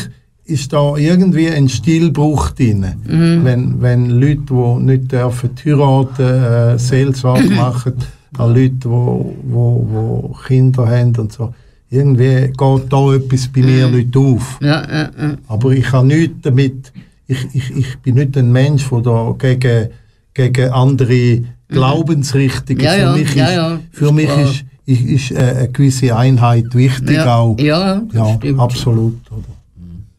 [0.48, 2.86] ist da irgendwie ein Stilbruch drin.
[3.04, 6.24] Wenn, wenn Leute, die nicht dürfen heiraten,
[6.76, 7.94] äh, Seelsorge machen,
[8.38, 11.54] an Leute, die wo, wo, wo Kinder haben und so.
[11.90, 14.60] Irgendwie geht da etwas bei mir nicht auf.
[14.62, 15.38] Ja, ja, ja.
[15.48, 16.92] Aber ich habe nichts damit,
[17.28, 19.90] ich, ich, ich bin nicht ein Mensch, der da gegen,
[20.34, 22.84] gegen andere Glaubensrichtungen, Mhm.
[22.86, 26.16] Ja, ja, für mich, ja, ist, ja, für mich ist, ist, ist äh, eine gewisse
[26.16, 27.58] Einheit wichtig Ja, auch.
[27.60, 29.20] ja, ja absolut.
[29.32, 29.57] Oder?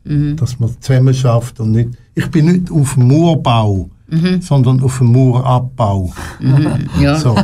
[0.09, 0.37] Mhm.
[0.37, 4.41] Dass man zusammen schafft und nicht, ich bin nicht auf dem Murbau, Mhm.
[4.41, 6.11] sondern auf dem Murabbau
[6.99, 7.17] ja.
[7.19, 7.37] so,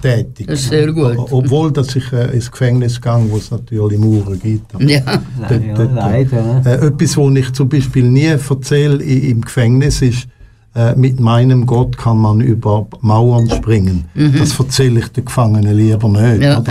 [0.00, 0.46] tätig.
[0.46, 1.16] Das ist sehr gut.
[1.18, 4.72] Obwohl, dass ich äh, ins Gefängnis gehe, wo es natürlich Mauern gibt.
[4.72, 5.00] Aber Ja,
[5.48, 6.62] Dort- Ja, leider.
[6.64, 10.28] Äh, etwas, was ich zum Beispiel nie erzähle im Gefängnis, ist,
[10.76, 14.04] äh, mit meinem Gott kann man über Mauern springen.
[14.38, 16.36] Das erzähle ich den Gefangenen lieber nicht.
[16.36, 16.42] Mhm.
[16.42, 16.62] Ja,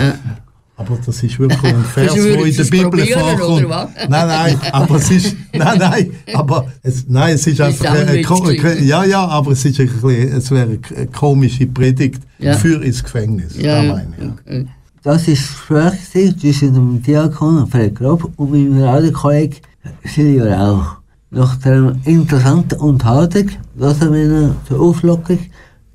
[0.82, 3.70] aber, das ist wirklich ein Vers, wo in der Bibel vorkommt.
[4.10, 8.28] Nein, nein, aber es ist, nein, nein, aber es, nein, es ist einfach, ein Witz
[8.28, 8.88] ko- gewesen.
[8.88, 12.54] ja, ja, aber es ist ein bisschen, es wäre eine komische Predigt Ja.
[12.56, 13.56] für ins Gefängnis.
[13.58, 13.94] ja, das ja.
[13.94, 14.32] meine ich, ja.
[14.46, 14.68] Okay.
[15.04, 19.58] Das ist das Gespräch zwischen dem Diakon Fred Grob und meinem Radiokollegen
[20.04, 20.98] Silvio Rauch.
[21.32, 25.40] Nach der interessanten Unterhaltung lassen wir noch zur Auflockerung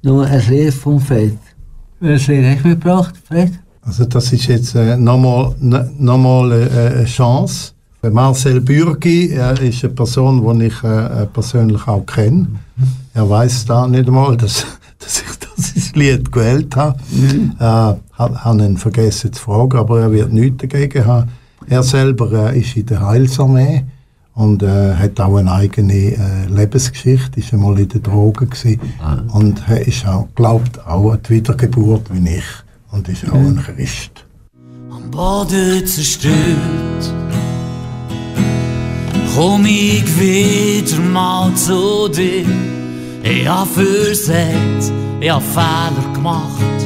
[0.03, 1.37] noch ein Lied vom Fred.
[2.01, 3.53] Welches Lied hast du mitgebracht, Fred?
[3.87, 7.73] Also das ist jetzt äh, nochmal noch mal, äh, eine Chance.
[8.03, 12.49] Der Marcel Bürgi er ist eine Person, die ich äh, äh, persönlich auch kenne.
[13.15, 14.67] Er weiß da nicht einmal, dass,
[14.99, 16.99] dass ich das Lied gewählt habe.
[17.61, 21.31] Äh, habe hab ihn vergessen zu fragen, aber er wird nichts dagegen haben.
[21.69, 23.85] Er selber äh, ist in der Heilsarmee
[24.35, 28.81] und äh, hat auch eine eigene äh, Lebensgeschichte, ist einmal in den Drogen gewesen
[29.33, 32.66] und er ist auch, glaubt auch an die Wiedergeburt wie ich
[32.97, 34.25] und ist auch ein Christ.
[34.91, 37.05] am Boden zerstört.
[39.35, 42.47] Komm ich wieder mal zu dir.
[43.23, 46.81] Ich hab versagt, ich hab Fehler gemacht.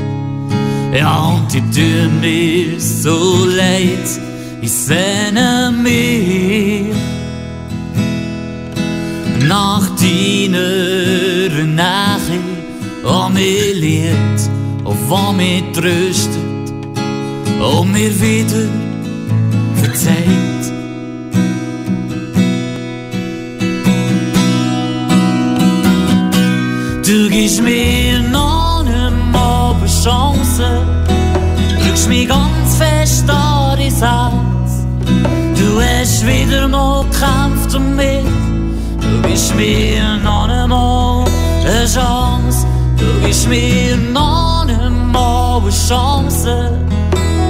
[0.92, 4.08] Ja, und die tun mir so leid.
[4.62, 6.94] Ich sehne mich
[9.46, 11.00] nach deiner
[11.64, 12.40] Nähe,
[13.04, 14.59] oh mir liebt,
[14.90, 16.72] und was mich tröstet
[17.60, 18.68] und mir wieder
[19.76, 20.64] verzeiht.
[27.06, 30.66] Du gibst mir noch einmal eine Chance,
[31.84, 34.86] drückst mich ganz fest an dein Herz.
[35.58, 38.24] Du hast wieder mal gekämpft um mich,
[39.00, 41.24] du gibst mir noch einmal
[41.64, 42.66] eine Chance,
[42.98, 44.39] du gibst mir noch
[45.62, 46.70] eine Chance.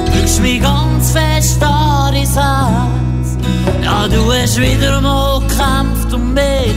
[0.07, 3.39] drückst mich ganz fest an dein Herz.
[3.83, 6.75] Ja, du hast wieder mal gekämpft um mich.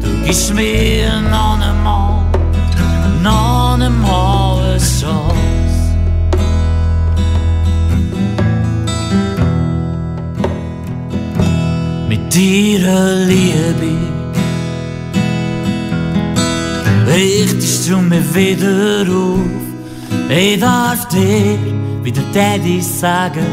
[0.00, 2.24] Du gibst mir noch einmal,
[3.22, 5.42] noch einmal eine Chance.
[12.08, 13.96] Mit deiner Liebe
[17.06, 19.61] richtest du mich wieder auf.
[20.34, 21.58] Ich darf dir
[22.02, 23.44] wieder Daddy sagen,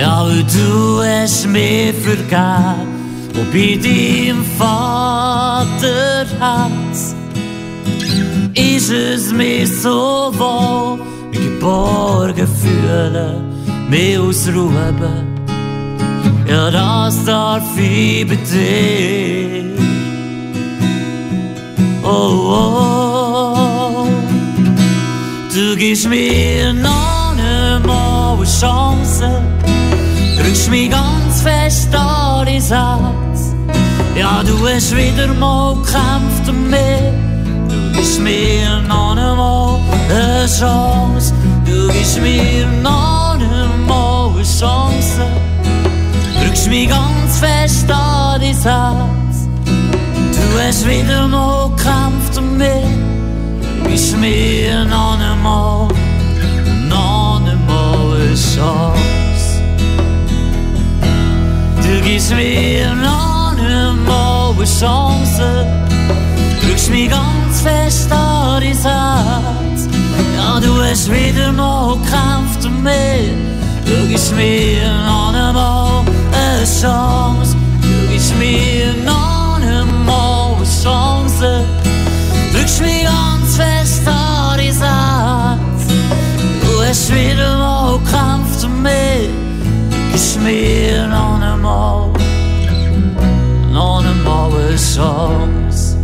[0.00, 2.92] ja, weil du hast mir vergeben.
[3.34, 5.96] Und bei deinem Vaterherz
[8.54, 11.00] ist es mir so wohl,
[11.32, 13.40] wie geborgen fühle,
[13.88, 14.94] mich ausruhen.
[16.46, 19.72] Ja, das darf ich bei dir.
[22.04, 23.11] Oh, oh,
[25.88, 29.28] gibst mir noch einmal eine Chance.
[30.38, 33.40] drückst mich ganz fest an dein Herz.
[34.14, 37.02] Ja, du hast wieder mal gekämpft um mich.
[37.68, 41.34] Du gibst mir noch einmal eine Chance.
[41.66, 45.26] Du gibst mir noch einmal eine Chance.
[46.44, 49.48] Drückst mich ganz fest an dein Herz.
[49.64, 53.01] Du hast wieder mal gekämpft um mich.
[54.22, 55.88] Mir noch einmal,
[56.88, 59.60] noch einmal eine Chance.
[61.82, 65.66] Du gibst mir noch einmal eine Chance.
[66.62, 69.88] Drückst mich ganz fest an dein Herz.
[70.36, 73.32] Ja, du hast wieder mal gekämpft um mich.
[73.84, 77.56] Du gibst mir noch einmal eine Chance.
[77.82, 79.21] Du gibst mir noch
[86.92, 89.30] Mal gekämpft um mich.
[89.90, 92.10] Du gibst mir noch einmal,
[93.72, 95.96] noch einmal eine Chance.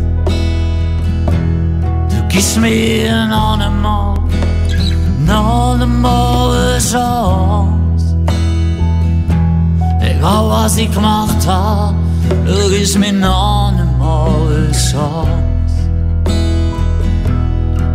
[2.08, 4.14] Du gibst mir noch einmal,
[5.26, 8.16] noch einmal eine Chance.
[10.00, 11.92] Egal was ich gemacht hab,
[12.46, 15.76] du gibst mir noch einmal eine Chance.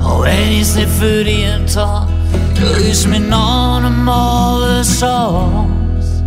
[0.03, 1.75] Auch wenn ich's nicht verdient
[2.63, 6.23] hab, du gibst mir noch einmal eine Chance.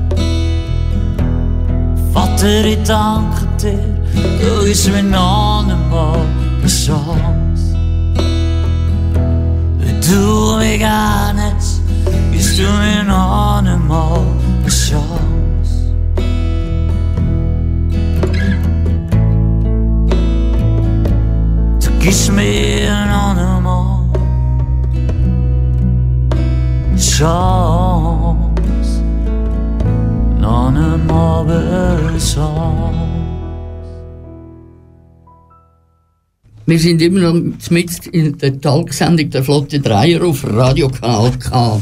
[2.12, 3.78] Vater, ich danke dir,
[4.14, 6.20] du gibst mir noch einmal
[6.60, 7.76] eine Chance.
[9.78, 11.66] Wenn du mich gar nicht,
[12.32, 14.20] gibst du mir noch einmal
[14.62, 15.36] eine Chance.
[21.84, 23.06] Du gibst mir
[27.16, 29.02] Chance,
[30.38, 32.94] noch einmal eine Chance.
[36.66, 41.80] Wir sind immer noch mit in der Talksendung der Flotte Dreier auf Radio Kanal K.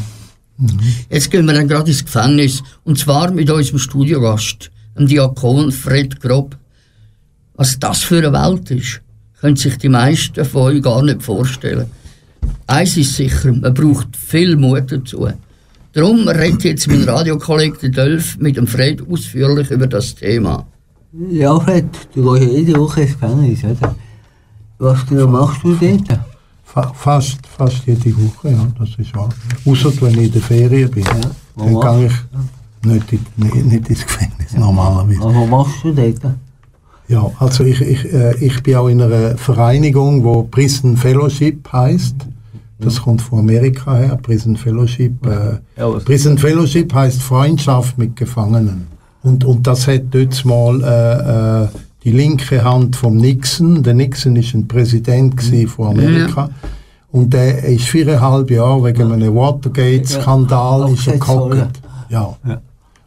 [1.10, 2.62] Jetzt gehen wir dann gerade ins Gefängnis.
[2.84, 6.56] Und zwar mit unserem Studiogast, dem Diakon Fred Grob.
[7.54, 9.00] Was das für eine Welt ist,
[9.40, 11.90] können sich die meisten von euch gar nicht vorstellen.
[12.66, 15.28] Eins ist sicher, man braucht viel Mut dazu.
[15.92, 20.66] Darum redet jetzt mein Radiokollege Dolf mit dem Fred ausführlich über das Thema.
[21.30, 21.84] Ja, Fred,
[22.14, 23.94] du gehst ja jede Woche ins Gefängnis, oder?
[24.78, 26.18] Was genau machst du dort?
[26.64, 29.28] Fa fast, fast jede Woche, ja, das ist wahr.
[29.64, 31.04] Außer wenn ich in der Ferien bin.
[31.54, 35.20] wo Dann gehe ich nicht, in, nicht, nicht ins Gefängnis, normalerweise.
[35.20, 36.34] Aber was machst du dort?
[37.06, 42.16] Ja, also ich, ich, äh, ich bin auch in einer Vereinigung, wo Prison Fellowship heißt.
[42.78, 45.24] Das kommt von Amerika her, Prison Fellowship.
[45.26, 48.88] Äh, Ja, Prison Fellowship heißt Freundschaft mit Gefangenen.
[49.22, 51.68] Und, und das hat dort mal äh, äh,
[52.02, 53.82] die linke Hand vom Nixon.
[53.82, 56.50] Der Nixon ist ein Präsident gewesen von Amerika.
[57.10, 61.80] Und der ist viereinhalb Jahre wegen einem Watergate-Skandal Ja, gehockt.
[62.10, 62.36] Ja.
[62.46, 62.60] Ja.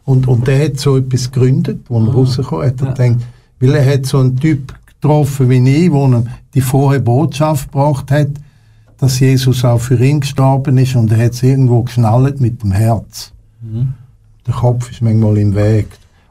[0.04, 2.80] Und, und der hat so etwas gegründet, wo er rausgekommen hat.
[2.80, 3.22] Er denkt,
[3.60, 8.10] weil er hat so einen Typ getroffen wie ich, wo ihm die frohe Botschaft gebracht
[8.10, 8.28] hat,
[8.98, 12.72] dass Jesus auch für ihn gestorben ist und er hat es irgendwo geschnallt mit dem
[12.72, 13.32] Herz.
[14.46, 15.86] Der Kopf ist manchmal im Weg.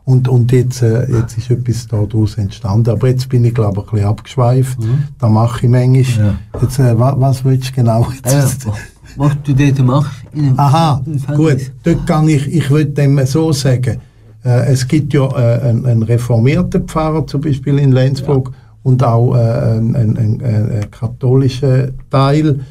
[0.05, 2.89] Und, und jetzt, äh, jetzt ist etwas daraus entstanden.
[2.91, 4.77] Aber jetzt bin ich, glaube ich, ein bisschen abgeschweift.
[5.19, 6.27] Da mache ich manchmal.
[6.53, 6.61] Ja.
[6.61, 8.65] Jetzt, äh, was, was willst du genau jetzt?
[8.65, 8.73] Ja,
[9.17, 10.11] was, du dort machst?
[10.33, 11.01] In einem- Aha,
[11.35, 11.71] gut.
[11.83, 13.97] Dort kann ich, ich würde dem so sagen,
[14.45, 18.53] äh, es gibt ja äh, einen, einen reformierten Pfarrer zum Beispiel in Lenzburg
[18.87, 22.61] und auch äh, einen, einen, einen, einen katholischen Teil,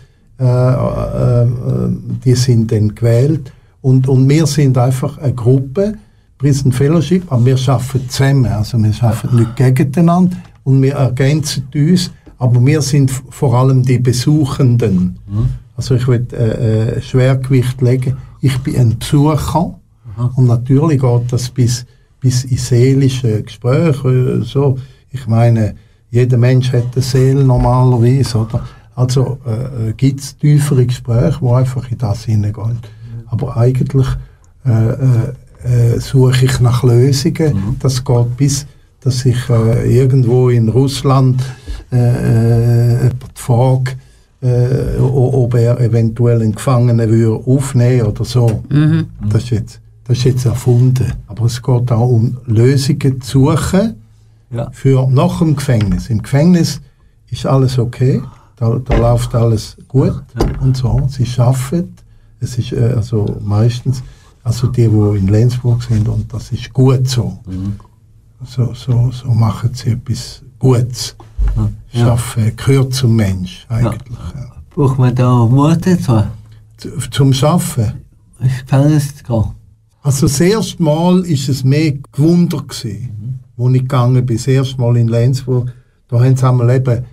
[0.40, 1.46] äh, äh, äh,
[2.24, 3.52] die sind dann gewählt.
[3.82, 5.92] Und, und wir sind einfach eine Gruppe,
[6.38, 12.10] Prison Fellowship, aber wir arbeiten zusammen, also wir arbeiten nicht gegeneinander und wir ergänzen uns,
[12.38, 15.18] aber wir sind vor allem die Besuchenden.
[15.76, 18.16] Also ich will äh, äh, Schwergewicht legen.
[18.40, 19.78] Ich bin ein Besucher
[20.34, 21.84] und natürlich geht das bis,
[22.20, 24.08] bis in seelische Gespräche.
[24.08, 24.78] äh, So.
[25.10, 25.74] Ich meine,
[26.10, 28.38] jeder Mensch hat eine Seele normalerweise.
[28.38, 28.64] Oder?
[28.94, 32.78] Also äh, gibt es tiefere Gespräche, die einfach in das hineingehen.
[33.26, 34.06] Aber eigentlich
[34.64, 37.76] äh, äh, äh, suche ich nach Lösungen.
[37.80, 38.66] Das geht bis,
[39.00, 41.42] dass ich äh, irgendwo in Russland
[41.92, 43.92] äh, äh, jemand frage,
[44.42, 48.62] äh, ob er eventuell einen Gefangenen würde aufnehmen oder so.
[49.28, 51.12] Das, ist jetzt, das ist jetzt erfunden.
[51.26, 54.05] Aber es geht auch um Lösungen zu suchen
[54.56, 54.70] Ja.
[54.72, 56.08] für nach dem Gefängnis.
[56.10, 56.80] Im Gefängnis
[57.30, 58.22] ist alles okay,
[58.56, 60.22] da, da läuft alles gut
[60.60, 61.06] und so.
[61.10, 61.94] Sie schaffen,
[62.40, 64.02] es ist äh, also meistens,
[64.42, 67.38] Also die, die in Lenzburg sind, und das ist gut so.
[68.44, 71.16] So, so, so machen sie etwas Gutes.
[71.92, 72.04] Ja.
[72.04, 74.18] Schaffen gehört zum Mensch eigentlich.
[74.34, 74.52] Ja.
[74.70, 76.22] Braucht man da Mut dazu,
[76.76, 77.92] Zu- Zum Schaffen.
[78.40, 79.44] ins Gefängnis zu gehen?
[80.02, 84.36] Also das erste Mal ist es mehr Gewunder gewesen, wo ich gegangen bin.
[84.36, 85.72] Das erste Mal in Lenzburg,
[86.08, 87.04] da haben sie einmal eben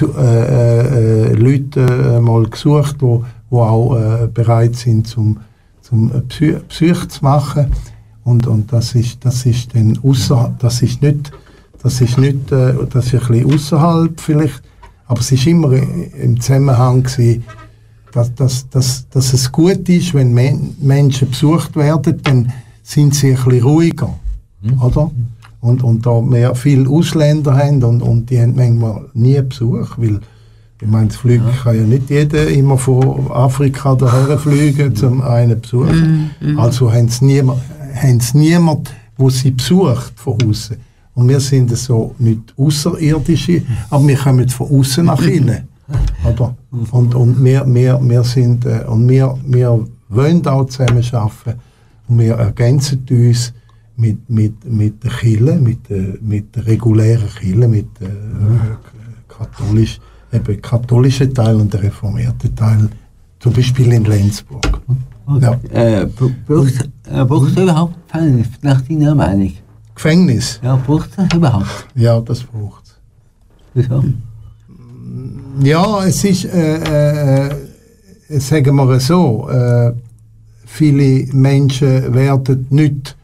[0.00, 5.38] äh, äh, Leute äh, mal gesucht, wo, wo auch äh, bereit sind, zum,
[5.80, 7.72] zum Psy Psych zu machen.
[8.24, 11.32] Und, und das ist, das ist dann ausser, das ist nicht,
[11.82, 14.62] das ist nicht, äh, das ist ein bisschen außerhalb vielleicht,
[15.06, 17.44] aber es ist immer im Zusammenhang gewesen,
[18.12, 23.28] dass, dass, dass, dass es gut ist, wenn Men Menschen besucht werden, dann sind sie
[23.28, 24.14] ein bisschen ruhiger.
[24.82, 25.10] Oder?
[25.60, 30.20] Und, und da wir viele Ausländer haben und, und die haben manchmal nie Besuch, weil
[30.80, 35.60] ich meine, das Fliegen kann ja nicht jeder immer von Afrika daher fliegen, zum einen
[35.60, 36.30] besuchen.
[36.56, 37.60] Also haben sie niemand,
[37.94, 40.76] haben sie niemand, wo sie besucht von außen.
[41.14, 45.66] Und wir sind so nicht Außerirdische, aber wir kommen von außen nach innen.
[46.24, 46.54] Oder?
[46.92, 51.58] Und, und wir, wir, wir sind, äh, und wir, wir wollen auch zusammen arbeiten
[52.06, 53.52] und wir ergänzen uns
[53.98, 58.76] mit, mit, mit der Kirche, mit der, mit der regulären Kirche, mit der äh,
[59.28, 60.00] katholisch,
[60.32, 62.88] eben katholischen Teil und der reformierten Teil,
[63.40, 64.80] zum Beispiel in Lenzburg.
[65.40, 65.52] Ja.
[65.72, 69.52] Äh, br- braucht äh, braucht es überhaupt Gefängnis, nach deiner Meinung?
[69.94, 71.86] Gefängnis, Ja, braucht es überhaupt?
[71.94, 72.94] ja, das braucht es.
[73.74, 74.04] Wieso?
[75.62, 77.50] Ja, es ist, äh, äh,
[78.38, 79.92] sagen wir so, äh,
[80.64, 83.16] viele Menschen werden nicht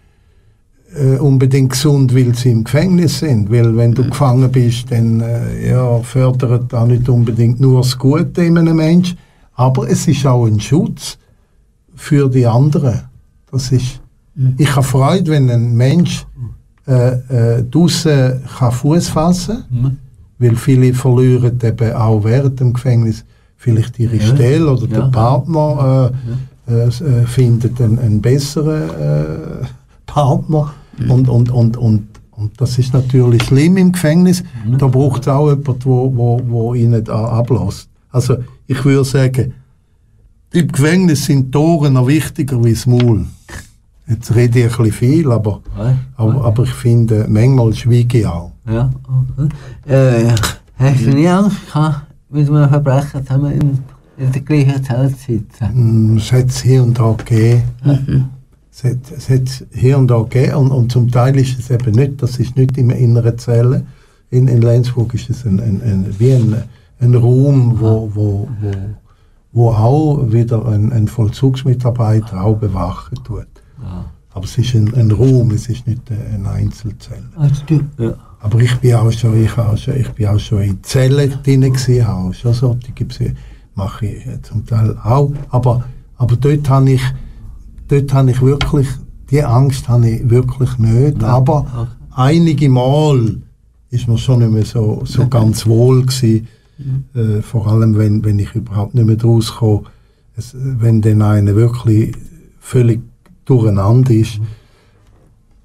[0.96, 3.50] äh, unbedingt gesund, weil sie im Gefängnis sind.
[3.50, 8.42] Weil wenn du gefangen bist, dann äh, ja, fördert auch nicht unbedingt nur das Gute
[8.44, 9.14] in einem Mensch,
[9.54, 11.18] aber es ist auch ein Schutz
[11.94, 13.00] für die anderen.
[13.50, 14.00] Das ist,
[14.58, 16.26] ich habe Freude, wenn ein Mensch
[16.88, 19.96] äh, äh, draussen kann Fuß fassen kann,
[20.38, 23.24] weil viele verlieren eben auch während dem Gefängnis
[23.56, 24.22] vielleicht ihre Ja.
[24.26, 25.00] Stelle oder Ja.
[25.02, 26.10] der Partner
[26.68, 29.66] äh, äh, s- äh, findet einen, einen besseren äh,
[30.96, 34.42] Partner und, und, und, und, und das ist natürlich schlimm im Gefängnis.
[34.78, 37.88] Da braucht es auch jemand, wo, wo, wo ihnen ablässt.
[38.10, 38.36] Also
[38.66, 39.52] ich würde sagen,
[40.52, 43.26] im Gefängnis sind Tore noch wichtiger wie das Maul.
[44.06, 45.96] Jetzt rede ich ein bisschen viel, aber, Ja.
[46.16, 48.52] aber, aber ich finde, manchmal schweige ich auch.
[48.68, 48.90] Ja,
[49.38, 49.48] okay.
[49.92, 50.34] Äh,
[50.76, 53.78] hast du nie Angst gehabt, mit einem Verbrecher zusammen in,
[54.24, 56.16] in der gleichen Zelle zu sitzen?
[56.18, 57.62] Es hat es hier und da gegeben.
[58.74, 60.54] Es hat es hat hier und da gegeben.
[60.54, 63.86] Und, und zum Teil ist es eben nicht, das ist nicht in inneren Zellen.
[64.30, 66.64] In, in Lenzburg ist es ein, ein, ein, wie ein,
[66.98, 68.74] ein Raum, wo, wo, wo,
[69.52, 73.46] wo auch wieder ein, ein Vollzugsmitarbeiter auch bewachen tut.
[74.32, 77.22] Aber es ist ein, ein Raum, es ist nicht eine Einzelzelle.
[77.36, 78.14] Also du, ja.
[78.40, 81.60] Aber ich bin auch schon, ich auch schon, ich bin auch schon in Zellen drin
[81.60, 82.92] gewesen, habe auch schon solche
[83.76, 85.32] mache ich äh, zum Teil auch.
[85.50, 85.84] Aber,
[86.16, 87.02] aber dort habe ich,
[87.88, 88.88] dort habe ich wirklich,
[89.30, 91.22] die Angst habe ich wirklich nicht.
[91.22, 93.38] Aber einige Mal
[93.90, 96.48] ist mir schon nicht mehr so, so ganz wohl gewesen.
[97.14, 99.84] Äh, vor allem, wenn, wenn ich überhaupt nicht mehr draus komme.
[100.36, 102.12] Es, wenn dann einer wirklich
[102.58, 103.00] völlig
[103.44, 104.40] durcheinander ist,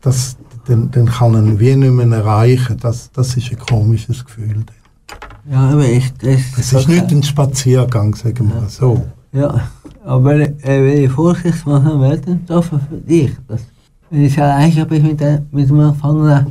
[0.01, 2.77] das, dann, dann kann er wie nicht mehr erreichen.
[2.79, 4.63] Das, das ist ein komisches Gefühl.
[4.65, 5.51] dann.
[5.51, 9.03] ja, aber ich, das, Es ist nicht ein Spaziergang, sagen wir mal so.
[9.31, 9.67] Ja,
[10.09, 13.61] aber äh, wenn ich Vorsichtsmaßnahmen werden dürfen für dich, das,
[14.09, 16.47] wenn ich allein bin mit, der, mit dem Gefangenen,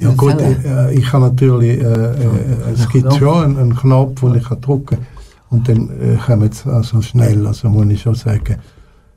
[0.00, 3.18] Ja gut, äh, ich kann natürlich, äh, äh, es gibt Knopf.
[3.18, 5.06] schon einen, einen Knopf, den ich kann drücken kann.
[5.50, 8.56] Und dann äh, kommen sie also schnell, also muss ich schon sagen,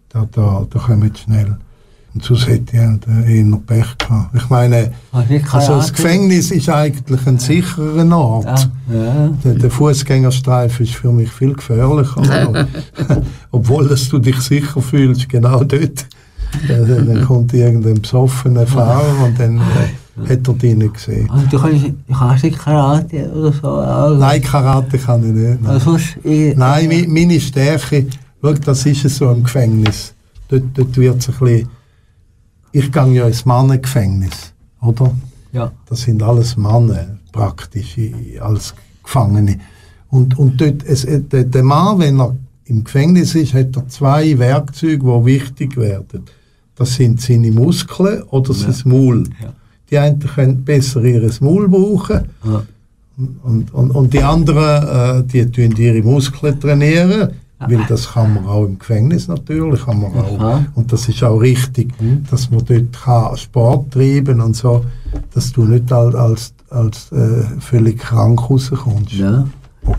[0.10, 1.58] da, da, da kommen sie schnell.
[2.16, 4.36] Und sonst hätte ich halt, äh, eher Pech gehabt.
[4.36, 5.94] Ich meine, also das?
[5.94, 8.70] Gefängnis ist eigentlich ein sicherer Ort.
[8.92, 9.30] Ja.
[9.44, 12.22] Der, der Fußgängerstreifen ist für mich viel gefährlicher.
[13.52, 16.08] Obwohl dass du dich sicher fühlst, genau dort.
[16.68, 21.30] Äh, dann kommt irgendein besoffener Fahrer und dann äh, hat er dich nicht gesehen.
[21.30, 23.68] Also du kannst, du kannst nicht Karate oder so.
[23.70, 25.62] Also, Nein, Karate kann ich nicht.
[25.62, 28.08] Nein, Also, ich, nein mi- meine Stärke,
[28.42, 30.14] schau, das ist es so im Gefängnis.
[30.50, 31.70] Dort, dort wird es ein bisschen.
[32.72, 35.12] Ich gehe ja ins Mannengefängnis, oder?
[35.52, 35.72] Ja.
[35.88, 37.98] Das sind alles Männer praktisch
[38.40, 39.60] als Gefangene.
[40.10, 43.88] Und, und dort, es, äh, der, der Mann, wenn er im Gefängnis ist, hat er
[43.88, 46.24] zwei Werkzeuge, die wichtig werden.
[46.76, 49.24] Das sind seine Muskeln oder sein Maul.
[49.42, 49.54] Ja.
[49.90, 52.64] Die einen können besser ihr Maul brauchen Ja.
[53.44, 58.46] und, und, und die anderen, äh, die tun ihre Muskeln trainieren, Weil das kann man
[58.46, 60.40] auch im Gefängnis natürlich, kann man auch.
[60.40, 60.66] Aha.
[60.76, 61.94] Und das ist auch richtig,
[62.32, 64.86] dass man dort kann Sport treiben und so,
[65.34, 69.12] dass du nicht als, als, als äh, völlig krank rauskommst.
[69.12, 69.46] Ja.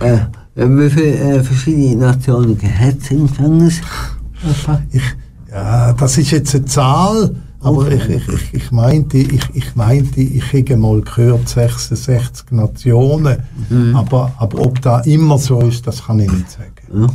[0.00, 0.14] Äh,
[0.56, 3.80] äh, wie viele äh, verschiedene Nationen hat es im Gefängnis?
[4.90, 5.02] Ich,
[5.50, 7.96] ja, das ist jetzt eine Zahl, aber Okay.
[7.96, 13.36] ich, ich, ich, ich meinte, ich, ich meinte, ich hätte mal gehört 66 Nationen,
[13.94, 16.72] aber, aber ob da immer so ist, das kann ich nicht sagen.
[17.02, 17.06] Ja.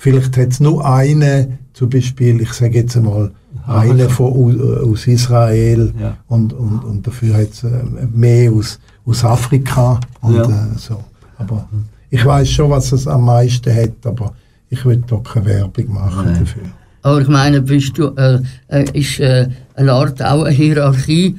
[0.00, 3.32] Vielleicht hat es nur eine, zum Beispiel, ich sage jetzt einmal,
[3.66, 6.16] eine von, au- aus Israel Ja.
[6.28, 7.68] und, und, und dafür hat es äh,
[8.14, 10.44] mehr aus, aus Afrika und Ja.
[10.44, 11.02] äh, so.
[11.36, 11.68] Aber
[12.10, 14.32] ich weiß schon, was es am meisten hat, aber
[14.70, 16.38] ich will da keine Werbung machen Nein.
[16.40, 16.62] dafür.
[17.02, 18.38] Aber ich meine, bist du, äh,
[18.68, 21.36] äh, ist äh, eine Art auch eine Hierarchie,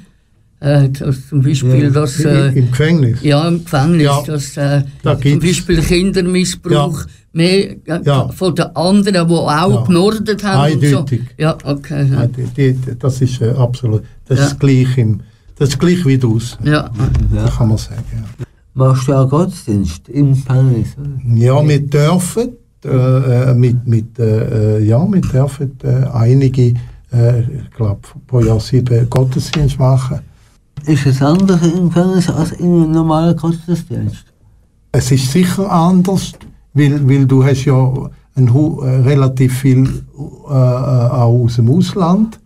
[0.61, 1.89] äh, dass zum Beispiel, Ja.
[1.89, 3.21] dass, Im- äh, Im Gefängnis?
[3.23, 4.21] ja, im Gefängnis, Ja.
[4.25, 7.03] dass äh, Da zum Beispiel Kindermissbrauch
[7.33, 8.27] mehr äh, Ja.
[8.29, 9.83] von den anderen, die auch Ja.
[9.85, 10.73] genordet haben.
[10.73, 11.21] Eindeutig.
[11.21, 11.43] so.
[11.43, 12.07] Ja, okay.
[12.11, 12.21] Ja.
[12.21, 14.45] Ja, die, die, das ist äh, absolut, das Ja.
[14.47, 15.21] ist gleich im,
[15.57, 16.89] das ist gleich wie draußen, ja.
[17.33, 18.03] das kann man sagen.
[18.13, 18.45] Ja.
[18.75, 20.95] Machst du auch Gottesdienst im Gefängnis?
[20.97, 21.35] Oder?
[21.35, 22.49] Ja, wir dürfen,
[22.85, 26.73] äh, mit, mit, ja, wir dürfen äh, einige,
[27.11, 30.19] äh, ich glaube, pro Jahr sieben Gottesdienste machen.
[30.85, 34.25] Ist es anders im Gefängnis als in einem normalen Gottesdienst?
[34.91, 36.33] Es ist sicher anders,
[36.73, 37.91] weil, weil du hast ja
[38.35, 42.39] ein, äh, relativ viel äh, äh, auch aus dem Ausland.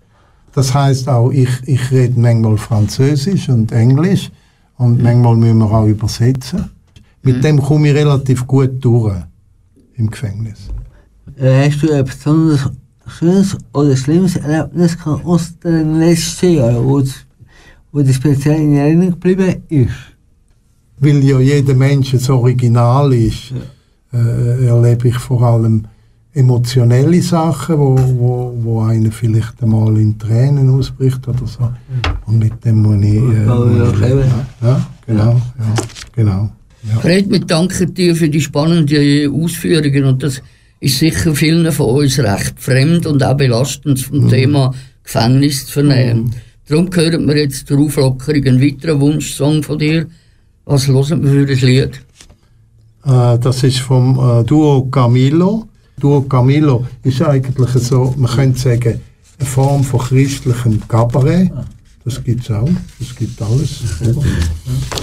[0.54, 4.32] Das heißt auch, ich, ich rede manchmal Französisch und Englisch
[4.78, 6.70] und manchmal müssen wir auch übersetzen.
[7.24, 9.16] Mit dem komme ich relativ gut durch
[9.96, 10.60] im Gefängnis.
[11.38, 12.70] Äh, hast du ein besonders
[13.08, 17.26] schönes oder schlimmes Erlebnis gehabt aus den letzten Jahren, wo, es-
[17.94, 19.94] wo dir speziell in Erinnerung geblieben ist?
[21.00, 23.54] Weil ja jeder Mensch ein Original ist,
[24.12, 25.86] äh, erlebe ich vor allem
[26.34, 31.72] emotionelle Sachen, wo, wo, wo einer vielleicht einmal in Tränen ausbricht oder so.
[32.26, 33.14] Und mit dem muss ich...
[33.14, 34.20] Äh, Ja, muss ja, ich leben.
[34.20, 34.32] eben.
[34.62, 35.74] ja, genau, ja,
[36.16, 36.50] genau.
[36.92, 37.00] Ja.
[37.00, 40.42] Fred, wir danken dir für die spannenden Ausführungen und das
[40.80, 44.74] ist sicher vielen von uns recht fremd und auch belastend vom Thema
[45.04, 46.34] Gefängnis zu vernehmen.
[46.74, 50.08] Darum hören wir jetzt zur Auflockerung einen weiteren Wunschsong von dir.
[50.66, 52.02] Was hören wir für ein Lied?
[53.06, 55.68] Äh, das ist vom äh, Duo Camilo.
[56.00, 59.00] Duo Camilo ist eigentlich so, man könnte sagen,
[59.38, 61.52] eine Form von christlichem Kabarett.
[62.04, 62.68] Das gibt es auch,
[63.00, 64.18] das gibt alles oder?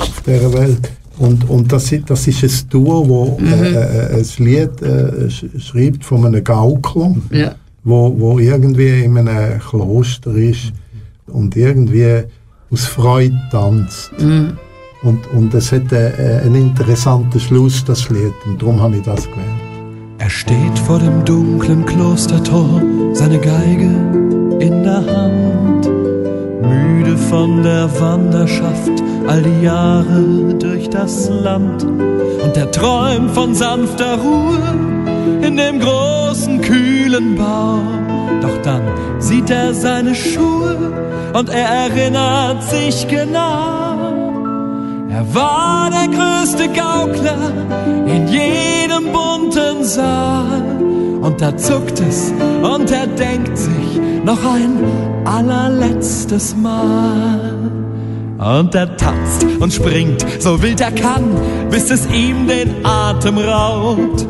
[0.01, 0.91] auf dieser Welt.
[1.19, 5.45] Und, und das, ist- das ist ein Duo, wo äh, äh, ein Lied äh, sch
[5.59, 7.55] schreibt von einem Gaukler, Ja.
[7.85, 10.73] wo, wo irgendwie in einem Kloster ist
[11.33, 12.25] und irgendwie
[12.71, 14.13] aus Freude tanzt.
[14.19, 14.59] Mhm.
[15.03, 19.25] Und, und es hat äh, einen interessanten Schluss, das Lied, und darum habe ich das
[19.25, 19.71] gewählt.
[20.19, 22.83] Er steht vor dem dunklen Klostertor,
[23.15, 23.91] seine Geige
[24.61, 25.89] in der Hand.
[26.63, 31.85] Müde von der Wanderschaft, all die Jahre durch das Land.
[31.85, 34.61] Und er träumt von sanfter Ruhe
[35.41, 37.81] in dem großen, kühlen Bau.
[38.43, 38.83] Doch dann
[39.19, 44.21] sieht er seine Schuhe und er erinnert sich genau.
[45.11, 47.53] Er war der größte Gaukler
[48.07, 50.63] in jedem bunten Saal.
[51.21, 54.83] Und da zuckt es und er denkt sich noch ein
[55.25, 57.61] allerletztes Mal.
[58.39, 61.37] Und er tanzt und springt, so wild er kann,
[61.71, 64.27] bis es ihm den Atem raubt.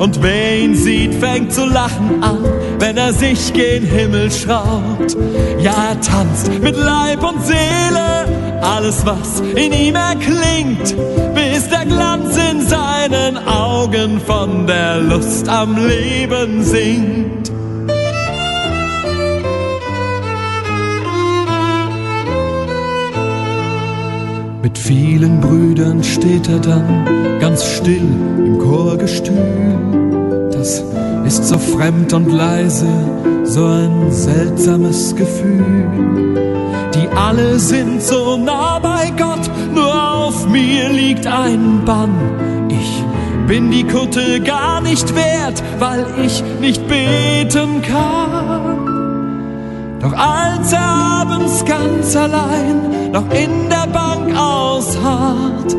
[0.00, 2.38] Und wer ihn sieht, fängt zu lachen an,
[2.78, 5.16] wenn er sich gen Himmel schraubt.
[5.60, 10.94] Ja, er tanzt mit Leib und Seele, alles was in ihm erklingt,
[11.34, 17.52] bis der Glanz in seinen Augen von der Lust am Leben singt.
[24.62, 28.08] Mit vielen Brüdern steht er dann ganz still
[28.38, 30.03] im Chorgestühl.
[31.26, 32.86] Ist so fremd und leise,
[33.44, 35.88] so ein seltsames Gefühl.
[36.94, 42.14] Die alle sind so nah bei Gott, nur auf mir liegt ein Bann.
[42.68, 43.04] Ich
[43.46, 48.94] bin die Kutte gar nicht wert, weil ich nicht beten kann.
[50.00, 55.74] Doch als er abends ganz allein noch in der Bank ausharrt,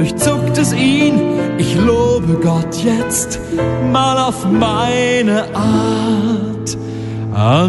[0.00, 1.20] durchzuckt es ihn,
[1.58, 3.38] ich lobe Gott jetzt
[3.92, 6.74] mal auf meine Art.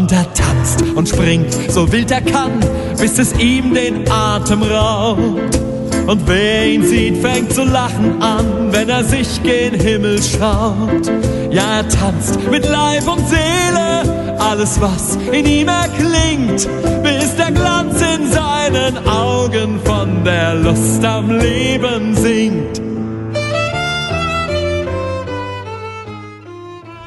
[0.00, 2.52] Und er tanzt und springt, so wild er kann,
[2.98, 5.60] bis es ihm den Atem raubt.
[6.06, 11.12] Und wer ihn sieht, fängt zu lachen an, wenn er sich gen Himmel schaut.
[11.50, 16.66] Ja, er tanzt mit Leib und Seele, alles was in ihm erklingt,
[17.02, 17.21] bis
[17.52, 22.80] der Glanz in seinen Augen von der Lust am Leben singt.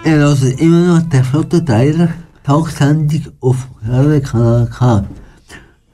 [0.03, 2.09] Er hört immer noch der flotte Teiler,
[2.43, 5.05] Talksendung auf Radio Kanal K.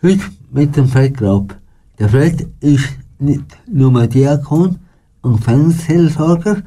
[0.02, 1.56] Heute mit dem Fred Grab.
[2.00, 2.90] Der Fred ist
[3.20, 4.80] nicht nur Diakon
[5.22, 6.64] und Fernsehseelsorger,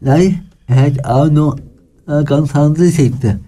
[0.00, 1.56] nein, er hat auch noch
[2.06, 3.40] eine ganz andere Seite,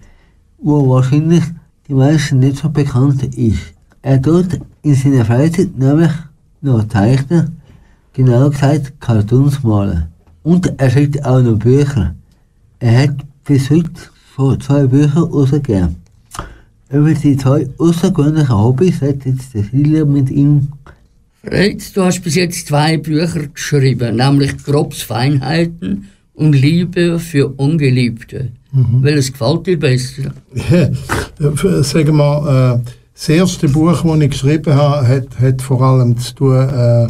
[0.59, 1.43] wo wahrscheinlich
[1.91, 3.73] die meisten nicht so bekannt ist.
[4.01, 6.11] Er tut in seiner Freizeit nämlich
[6.61, 7.57] noch zeichnen,
[8.13, 10.07] genau gesagt Cartoons malen.
[10.41, 12.15] Und er schreibt auch noch Bücher.
[12.79, 13.91] Er hat bis heute
[14.33, 15.97] schon zwei Bücher rausgegeben.
[16.89, 20.69] Über die zwei außergewöhnlichen Hobbys hat jetzt der Silja mit ihm
[21.43, 26.07] Fred, du hast bis jetzt zwei Bücher geschrieben, nämlich Grobs Feinheiten
[26.41, 28.49] und Liebe für Ungeliebte.
[29.01, 30.33] Welches gefällt dir besser?
[30.71, 36.17] Ja, sagen wir, äh, das erste Buch, das ich geschrieben habe, hat, hat vor allem
[36.17, 37.07] zu tun äh,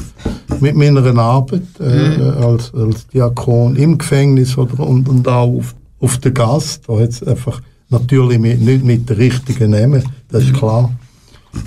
[0.59, 6.17] mit meiner Arbeit äh, als, als Diakon im Gefängnis oder, und, und auch auf, auf
[6.17, 6.83] der Gast.
[6.87, 10.91] Da hat's einfach natürlich mit, nicht mit den richtigen Namen, das ist klar.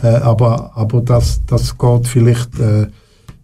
[0.03, 2.89] Äh, aber aber das, das geht vielleicht, äh,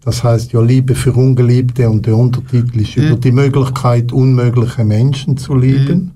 [0.03, 5.37] das heißt ja Liebe für Ungeliebte und der Untertitel ist über die Möglichkeit, unmögliche Menschen
[5.37, 6.11] zu lieben.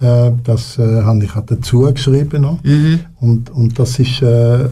[0.00, 2.42] Äh, das äh, habe ich auch dazu geschrieben.
[2.42, 2.58] Noch.
[3.20, 4.68] Und, und das, ist, äh,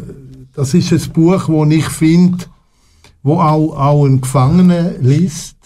[0.54, 2.46] das ist ein Buch, wo ich finde,
[3.22, 5.56] wo auch, auch ein Gefangener liest,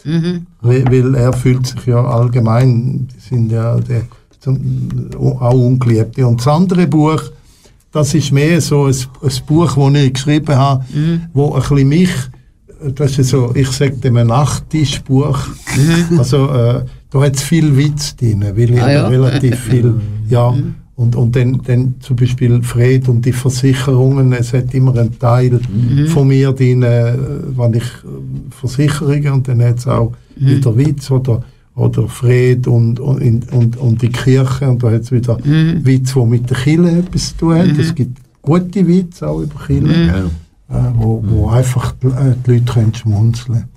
[0.61, 4.03] weil, weil er fühlt sich ja allgemein, sind ja der,
[4.38, 4.61] zum,
[5.16, 6.26] auch Ungeliebte.
[6.26, 7.22] Und das andere Buch,
[7.90, 10.84] das ist mehr so ein, ein Buch, das ich geschrieben habe,
[11.32, 12.11] wo ein bisschen mich,
[12.95, 15.39] das ist so, ich sage dem ein Nachttischbuch,
[16.18, 19.09] also äh, da hat es viel Witz drin, weil ich Ah, ja?
[19.09, 19.95] relativ viel,
[20.29, 20.55] ja,
[20.97, 25.59] und, und dann, dann zum Beispiel Fred und die Versicherungen, es hat immer einen Teil
[26.09, 27.14] von mir drin, äh,
[27.57, 31.43] wenn ich äh, Versicherungen und dann hat es auch wieder Witz oder
[31.77, 34.68] oder Fred und, und, und, und die Kirche.
[34.70, 35.39] Und da hat es wieder
[35.85, 37.66] Witz, die mit der Kirche etwas zu tun hat.
[37.79, 40.31] Es gibt gute Witze auch über Kirche,
[40.95, 43.68] wo, wo einfach die, äh, die Leute können schmunzeln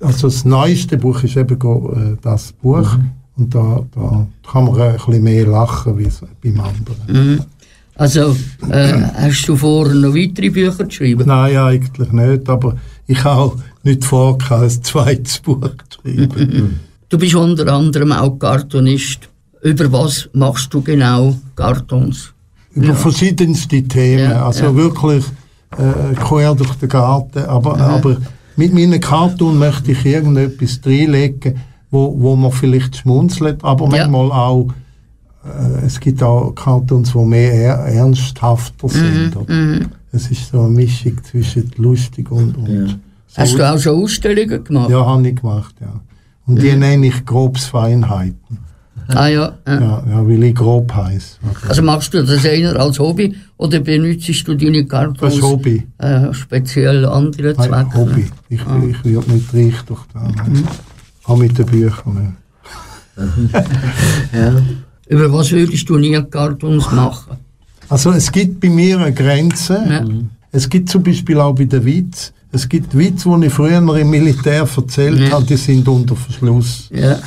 [0.00, 2.98] Also das neueste Buch ist eben äh, das Buch
[3.36, 7.44] und da, da kann man ein bisschen mehr lachen wie so beim anderen.
[7.94, 8.36] Also,
[8.70, 11.26] äh, hast du vor, noch weitere Bücher zu schreiben?
[11.26, 12.76] Nein, eigentlich nicht, aber
[13.06, 16.80] ich habe auch nicht vor, ein zweites Buch zu schreiben.
[17.08, 19.28] Du bist unter anderem auch Cartoonist.
[19.62, 22.34] Über was machst du genau Cartoons?
[22.76, 24.30] über verschiedenste Themen.
[24.30, 24.76] Ja, also ja.
[24.76, 25.24] wirklich
[25.78, 27.44] äh, quer durch den Garten.
[27.44, 28.16] Aber, aber
[28.56, 31.56] mit meinen Cartoon möchte ich irgendetwas reinlegen,
[31.90, 34.08] wo, wo man vielleicht schmunzelt, aber Ja.
[34.08, 34.68] manchmal auch,
[35.44, 39.36] äh, es gibt auch Cartoons, die mehr er, ernsthafter sind.
[39.36, 39.86] oder?
[40.12, 42.94] Es ist so eine Mischung zwischen lustig und, und so.
[43.36, 44.88] Hast du auch schon Ausstellungen gemacht?
[44.90, 46.00] Ja, habe ich gemacht, ja.
[46.46, 48.58] Und die nenne ich Grobs Feinheiten.
[49.08, 49.52] Ah ja.
[49.66, 51.36] Ja, ja, weil ich grob heiße.
[51.68, 55.86] Also machst du das eher als Hobby oder benutzt du deine Das ist Hobby.
[55.98, 57.94] Äh, speziell andere Nein, Zwecke?
[57.98, 58.26] Hobby.
[58.48, 60.22] Ich, ich werde nicht reich durch das.
[61.24, 62.36] Auch mit den Büchern.
[63.16, 64.76] nicht.
[65.08, 67.36] Über was würdest du nie Cartoons machen?
[67.88, 69.80] Also es gibt bei mir eine Grenze.
[69.88, 70.04] Ja.
[70.50, 72.32] Es gibt zum Beispiel auch bei den Witz.
[72.52, 76.88] Es gibt Witze, die ich früher im Militär erzählt habe, die sind unter Verschluss.
[76.92, 77.18] Ja, ja.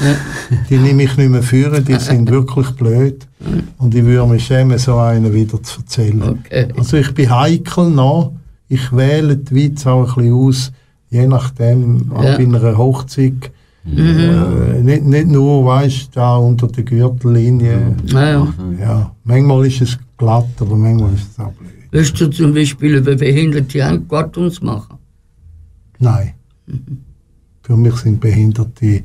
[0.70, 3.28] Die nehme ich nicht mehr führen, die sind wirklich blöd.
[3.78, 6.24] Und ich würde mich schämen, so einen wieder zu erzählen.
[6.24, 6.67] Okay.
[6.78, 8.32] Also ich bin heikel noch.
[8.70, 10.72] Ich wähle die Witze auch ein bisschen aus,
[11.09, 12.38] je nachdem, auch Ja.
[12.38, 13.51] bei einer Hochzeit.
[13.86, 17.95] Äh, nicht, nicht nur, weißt da unter der Gürtellinie.
[18.07, 18.53] Ja, ja.
[18.80, 21.72] Ja, manchmal ist es glatt, aber manchmal ist es auch blöd.
[21.91, 24.99] Willst du zum Beispiel über Behinderte Cartoons machen?
[26.00, 26.34] Nein.
[27.62, 29.04] Für mich sind Behinderte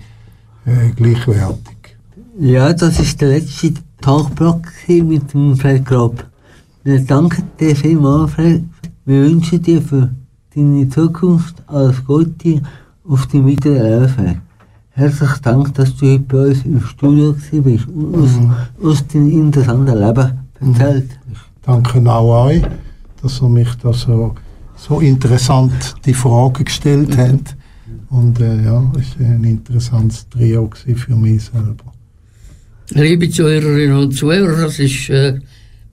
[0.66, 1.96] äh, gleichwertig.
[2.38, 6.26] Ja, das ist der letzte gewesen mit dem Fred Grab.
[6.82, 8.64] Wir danken dir vielmals, Fred.
[9.04, 10.10] Wir wünschen dir für
[10.54, 12.62] deine Zukunft alles Gute
[13.08, 14.40] auf dem weiteren Lebensweg.
[14.90, 18.30] Herzlichen Dank, dass du heute bei uns im Studio bist und aus,
[18.82, 21.40] aus deinem interessanten Leben erzählt hast.
[21.62, 22.62] Danke auch euch,
[23.20, 24.34] dass ihr mich da so,
[24.86, 27.56] so interessant die Fragen gestellt habt.
[28.10, 31.92] Und äh, ja, es war ein interessantes Trio für mich selber.
[32.90, 35.40] Liebe Zuhörerinnen und Zuhörer, das ist äh,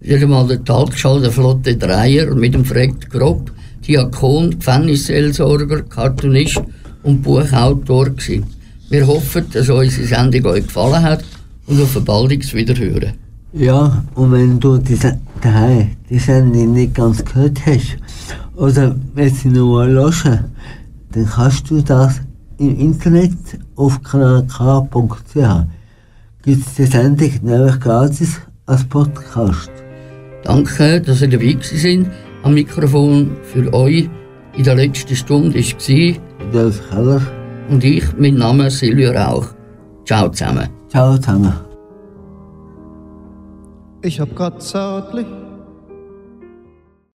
[0.01, 3.51] wieder mal der Talkshow der Flotte Dreier mit dem Fred Grob.
[3.87, 6.61] Diakon, Gefängnisseelsorger, Cartoonist
[7.03, 8.09] und Buchautor.
[8.09, 8.45] Gewesen.
[8.89, 11.23] Wir hoffen, dass unsere Sendung euch gefallen hat
[11.65, 13.13] und auf ein baldiges Wiederhören.
[13.53, 17.97] Ja, und wenn du diese, daheim die Sendung nicht ganz gehört hast
[18.61, 20.51] oder wenn sie nur hören,
[21.11, 22.21] dann kannst du das
[22.59, 23.35] im Internet
[23.75, 25.35] auf kanalk.ch.
[26.43, 29.71] Gibt es die Sendung nämlich gratis als Podcast.
[30.43, 32.11] Danke, dass ihr dabei sind.
[32.43, 34.07] Am Mikrofon für euch
[34.55, 37.21] in der letzten Stunde war Dolf Keller.
[37.69, 39.47] und ich, mein Name ist Silvio Rauch.
[40.05, 40.69] Ciao zusammen.
[40.87, 41.53] Ciao zusammen.
[44.03, 45.25] Ich hab grad zärtlich